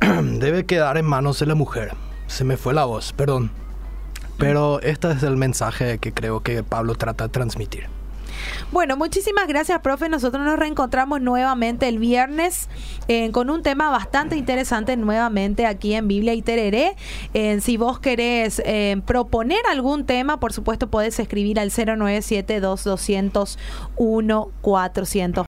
debe 0.00 0.64
quedar 0.64 0.96
en 0.96 1.04
manos 1.04 1.38
de 1.40 1.46
la 1.46 1.54
mujer. 1.54 1.92
Se 2.26 2.44
me 2.44 2.56
fue 2.56 2.74
la 2.74 2.84
voz, 2.84 3.12
perdón. 3.12 3.50
Pero 4.38 4.80
este 4.80 5.10
es 5.12 5.22
el 5.22 5.36
mensaje 5.36 5.98
que 5.98 6.12
creo 6.12 6.40
que 6.40 6.62
Pablo 6.62 6.94
trata 6.94 7.24
de 7.24 7.30
transmitir. 7.30 7.88
Bueno, 8.72 8.96
muchísimas 8.96 9.46
gracias, 9.46 9.80
profe. 9.80 10.08
Nosotros 10.08 10.44
nos 10.44 10.58
reencontramos 10.58 11.20
nuevamente 11.20 11.88
el 11.88 11.98
viernes 11.98 12.68
eh, 13.08 13.30
con 13.30 13.50
un 13.50 13.62
tema 13.62 13.90
bastante 13.90 14.36
interesante 14.36 14.96
nuevamente 14.96 15.66
aquí 15.66 15.94
en 15.94 16.08
Biblia 16.08 16.34
y 16.34 16.42
Tereré. 16.42 16.96
Eh, 17.34 17.60
si 17.60 17.76
vos 17.76 17.98
querés 17.98 18.60
eh, 18.64 19.00
proponer 19.06 19.60
algún 19.70 20.04
tema, 20.04 20.40
por 20.40 20.52
supuesto, 20.52 20.88
podés 20.88 21.18
escribir 21.20 21.60
al 21.60 21.70
097 21.70 22.60
2201 22.60 24.50
400. 24.60 25.44